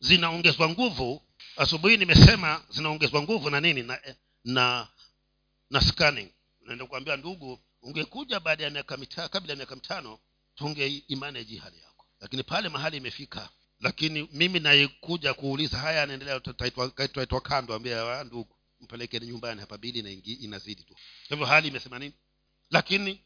zinaongezwa 0.00 0.68
nguvu. 0.68 1.22
Asubuhi 1.56 1.96
nimesema 1.96 2.64
zinaongezwa 2.70 3.22
nguvu 3.22 3.50
na 3.50 3.60
nini? 3.60 3.82
Na 3.82 3.98
na 4.44 4.88
na 5.70 5.80
scanning. 5.80 6.28
Naenda 6.60 6.86
kuambia 6.86 7.16
ndugu 7.16 7.60
ungekuja 7.82 8.40
baada 8.40 8.64
ya 8.64 8.70
miaka 8.70 8.96
kabla 9.28 9.52
ya 9.52 9.56
miaka 9.56 9.74
mitano 9.74 10.18
tungeimaneji 10.54 11.56
hali 11.56 11.78
yako. 11.78 12.06
Lakini 12.20 12.42
pale 12.42 12.68
mahali 12.68 12.96
imefika. 12.96 13.48
Lakini 13.80 14.28
mimi 14.32 14.60
naikuja 14.60 15.34
kuuliza 15.34 15.78
haya 15.78 16.02
anaendelea 16.02 16.40
kando 17.40 17.74
ambia 17.74 18.24
ndugu 18.24 18.56
mpelekeni 18.80 19.26
nyumbani 19.26 19.60
hapa 19.60 19.78
bili 19.78 20.02
na 20.02 20.10
ingi, 20.10 20.32
inazidi 20.32 20.82
tu. 20.82 20.94
Hivyo 21.28 21.46
hali 21.46 21.68
imesema 21.68 21.98
nini? 21.98 22.14
Lakini 22.70 23.20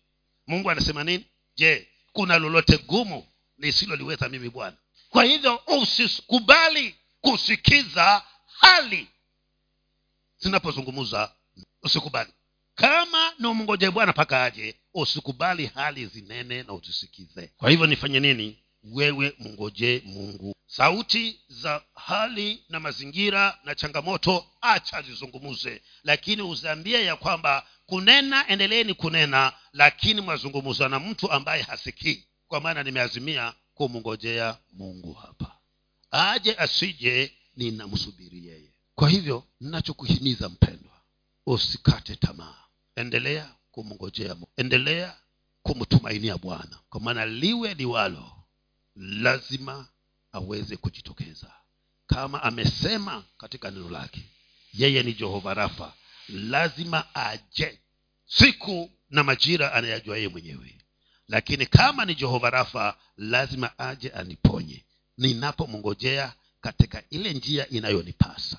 mungu 0.46 0.70
anasema 0.70 1.04
nini? 1.04 1.26
Je 1.56 1.88
kuna 2.12 2.38
lolote 2.38 2.78
gumu 2.78 3.26
lisiloliweza 3.58 4.28
mimi 4.28 4.48
bwana 4.50 4.76
kwa 5.12 5.24
hivyo 5.24 5.62
usikubali 5.66 6.94
kusikiza 7.20 8.22
hali. 8.60 9.08
Zinapozungumza 10.38 11.32
usikubali. 11.82 12.30
Kama 12.74 13.32
namngoje 13.38 13.90
bwana 13.90 14.12
mpaka 14.12 14.44
aje 14.44 14.74
usikubali 14.94 15.66
hali 15.66 16.06
zinene 16.06 16.62
na 16.62 16.72
uzisikize. 16.72 17.50
Kwa 17.56 17.70
hivyo 17.70 17.86
nifanye 17.86 18.20
nini? 18.20 18.58
Wewe 18.84 19.32
mngoje 19.38 20.02
mungu. 20.04 20.54
Sauti 20.66 21.40
za 21.48 21.82
hali 21.94 22.64
na 22.68 22.80
mazingira 22.80 23.58
na 23.64 23.74
changamoto 23.74 24.46
acha 24.60 25.02
zizungumze 25.02 25.82
lakini 26.04 26.42
uziambie 26.42 27.04
ya 27.04 27.16
kwamba 27.16 27.66
kunena 27.86 28.48
endeleeni 28.48 28.94
kunena 28.94 29.52
lakini 29.72 30.20
mwazungumza 30.20 30.88
na 30.88 30.98
mtu 31.00 31.30
ambaye 31.32 31.62
hasikii. 31.62 32.24
Kwa 32.48 32.60
maana 32.60 32.82
nimeazimia 32.82 33.54
kumngojea 33.74 34.58
mungu 34.72 35.12
hapa. 35.12 35.58
Aje 36.10 36.54
asije 36.56 37.32
ninamsubiri 37.56 38.46
yeye. 38.46 38.72
Kwa 38.94 39.08
hivyo 39.08 39.46
nachokuhimiza 39.60 40.48
mpendwa 40.48 40.92
usikate 41.46 42.16
tamaa. 42.16 42.54
Endelea 42.96 43.54
kumngojea 43.70 44.36
endelea 44.56 45.16
kumtumainia 45.62 46.38
bwana. 46.38 46.78
Kwa 46.90 47.00
maana 47.00 47.26
liwe 47.26 47.74
liwalo 47.74 48.32
lazima 48.96 49.88
aweze 50.32 50.76
kujitokeza. 50.76 51.52
Kama 52.06 52.42
amesema 52.42 53.24
katika 53.38 53.70
neno 53.70 53.90
lake 53.90 54.22
yeye 54.72 55.02
ni 55.02 55.12
jehova 55.12 55.54
rafa 55.54 55.94
lazima 56.28 57.14
aje. 57.14 57.78
Siku 58.26 58.90
na 59.10 59.24
majira 59.24 59.72
anayajua 59.72 60.16
yeye 60.16 60.28
mwenyewe 60.28 60.78
lakini 61.32 61.66
kama 61.66 62.04
ni 62.04 62.14
jehova 62.14 62.50
rafa 62.50 62.96
lazima 63.16 63.78
aje 63.78 64.08
aniponye. 64.10 64.84
Ninapomngojea 65.18 66.32
katika 66.60 67.02
ile 67.10 67.32
njia 67.32 67.68
inayonipasa. 67.68 68.58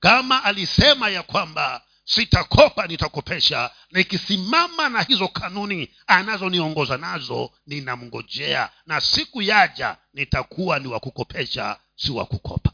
Kama 0.00 0.44
alisema 0.44 1.08
ya 1.08 1.22
kwamba 1.22 1.82
sitakopa 2.04 2.86
nitakopesha 2.86 3.70
nikisimama 3.90 4.88
na 4.88 5.02
hizo 5.02 5.28
kanuni 5.28 5.90
anazoniongoza 6.06 6.96
nazo 6.96 7.50
ninamngojea. 7.66 8.70
Na 8.86 9.00
siku 9.00 9.42
yaja 9.42 9.96
nitakuwa 10.14 10.78
ni 10.78 10.88
wakukopesha 10.88 11.80
si 11.96 12.12
wakukopa 12.12 12.72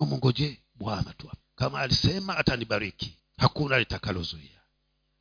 umngojee 0.00 0.56
bwana 0.74 1.12
tu. 1.12 1.30
Kama 1.56 1.80
alisema 1.80 2.36
atanibariki. 2.36 3.16
Hakuna 3.38 3.78
litakalozuia. 3.78 4.60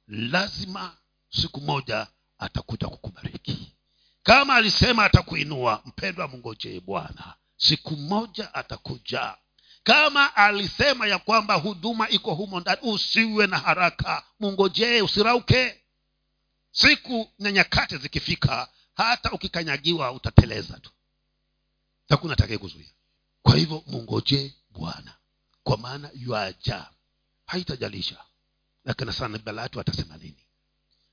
Lazima 0.08 0.96
siku 1.32 1.62
moja 1.62 2.08
atakuja 2.40 2.88
kukubariki. 2.88 3.74
Kama 4.24 4.56
alisema 4.56 5.06
atakuinua 5.06 5.82
mpendwa 5.86 6.28
mngojee 6.28 6.80
bwana. 6.80 7.34
Siku 7.58 7.96
moja 7.98 8.54
atakuja. 8.54 9.38
Kama 9.84 10.36
alisema 10.36 11.08
ya 11.08 11.20
kwamba 11.20 11.54
huduma 11.56 12.10
iko 12.10 12.34
humo 12.34 12.60
ndani 12.60 12.82
usiwe 12.82 13.48
na 13.48 13.58
haraka. 13.58 14.24
Mungojee 14.40 15.02
usirauke. 15.02 15.82
Siku 16.72 17.32
na 17.40 17.52
nyakati 17.52 17.98
zikifika 17.98 18.68
hata 18.96 19.32
ukikanyagiwa 19.32 20.12
utateleza 20.12 20.80
tu. 20.80 20.92
Hakuna 22.10 22.34
atakaye 22.34 22.58
kuzuia 22.58 22.90
kwa 23.42 23.56
hivyo 23.56 23.84
mungojee 23.88 24.54
bwana. 24.70 25.14
Kwa 25.64 25.78
maana 25.78 26.10
yuaja 26.14 26.90
haitajalisha. 27.46 28.18
Lakini 28.86 29.14
sana 29.14 29.38
balatu 29.38 29.80
atasema 29.80 30.18
nini 30.18 30.41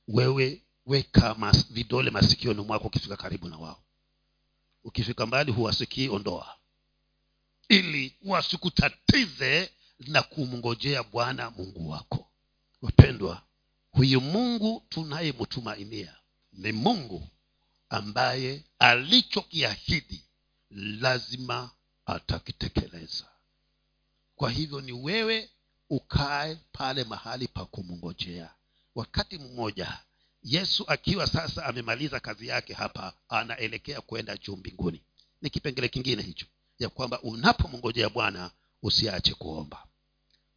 wewe 0.09 0.63
weka 0.87 1.35
mas, 1.35 1.73
vidole 1.73 2.11
masikioni 2.11 2.63
mwako 2.63 2.87
ukifika 2.87 3.17
karibu 3.17 3.49
na 3.49 3.59
wao. 3.59 3.83
Ukifika 4.85 5.27
mbali 5.27 5.53
huwasikii 5.53 6.09
ondoa. 6.09 6.57
Ili 7.69 8.17
wasikutatize 8.25 9.71
na 9.99 10.23
kumngojea 10.23 11.03
bwana 11.03 11.51
mungu 11.51 11.91
wako. 11.91 12.31
Wapendwa 12.83 13.43
huyu 13.91 14.21
mungu 14.21 14.83
tunayemtumainia 14.89 16.17
ni 16.53 16.73
mungu 16.73 17.29
ambaye 17.89 18.65
alichokiahidi 18.79 20.25
lazima 20.71 21.71
atakitekeleza. 22.07 23.25
Kwa 24.37 24.51
hivyo 24.51 24.81
ni 24.81 24.93
wewe 24.93 25.51
ukae 25.91 26.59
pale 26.73 27.05
mahali 27.05 27.49
pa 27.49 27.65
kumngojea 27.65 28.55
wakati 28.99 29.39
mmoja 29.39 29.99
yesu 30.43 30.85
akiwa 30.87 31.27
sasa 31.27 31.65
amemaliza 31.67 32.21
kazi 32.21 32.47
yake 32.49 32.75
hapa 32.75 33.13
anaelekea 33.29 34.01
kwenda 34.01 34.37
juu 34.37 34.57
mbinguni. 34.57 35.03
Ni 35.43 35.51
kipengele 35.51 35.89
kingine 35.89 36.23
hicho 36.23 36.47
ya 36.79 36.89
kwamba 36.89 37.21
unapomngojea 37.23 38.09
bwana 38.09 38.51
usiache 38.83 39.35
kuomba. 39.35 39.85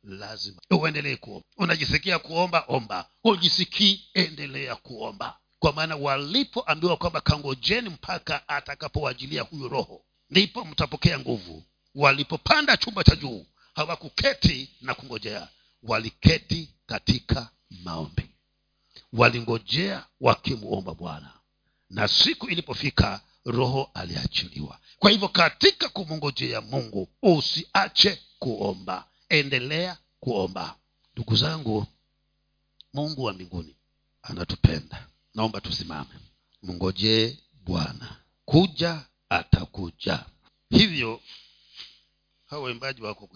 Lazima 0.04 0.62
uendelee 0.72 1.16
kuomba. 1.16 1.46
Unajisikia 1.58 2.20
kuomba 2.20 2.66
omba. 2.68 3.10
Ujisikii 3.24 4.06
endelea 4.14 4.76
kuomba. 4.76 5.38
Kwa 5.60 5.74
maana 5.74 5.96
walipoambiwa 5.96 6.98
kwamba 6.98 7.22
kangojeni 7.22 7.90
mpaka 7.90 8.48
atakapowajilia 8.50 9.42
huyu 9.42 9.68
roho 9.68 10.02
ndipo 10.30 10.66
mtapokea 10.66 11.20
nguvu. 11.20 11.64
Walipopanda 11.96 12.78
chumba 12.78 13.04
cha 13.04 13.16
juu 13.16 13.46
hawakuketi 13.74 14.70
na 14.82 14.94
kungojea. 14.96 15.48
Waliketi 15.84 16.70
katika 16.86 17.50
maombi 17.84 18.31
walingojea 19.14 20.06
wakimwomba 20.22 20.94
bwana. 20.94 21.34
Na 21.90 22.08
siku 22.08 22.50
ilipofika 22.50 23.22
roho 23.46 23.90
aliachiliwa. 23.94 24.80
Kwa 25.00 25.12
hivyo 25.12 25.28
katika 25.28 25.90
kumngojea 25.90 26.62
mungu 26.62 27.08
usiache 27.22 28.22
kuomba. 28.40 29.08
Endelea 29.30 29.98
kuomba. 30.20 30.76
Ndugu 31.14 31.36
zangu 31.36 31.86
mungu 32.94 33.24
wa 33.24 33.34
mbinguni 33.34 33.76
anatupenda. 34.22 35.08
Naomba 35.36 35.62
tusimame. 35.62 36.10
Mngojee 36.64 37.38
bwana. 37.66 38.16
Kuja 38.46 39.06
atakuja. 39.30 40.26
Hivyo 40.70 41.22
hawa 42.46 42.64
waimbaji 42.64 43.02
wako 43.02 43.28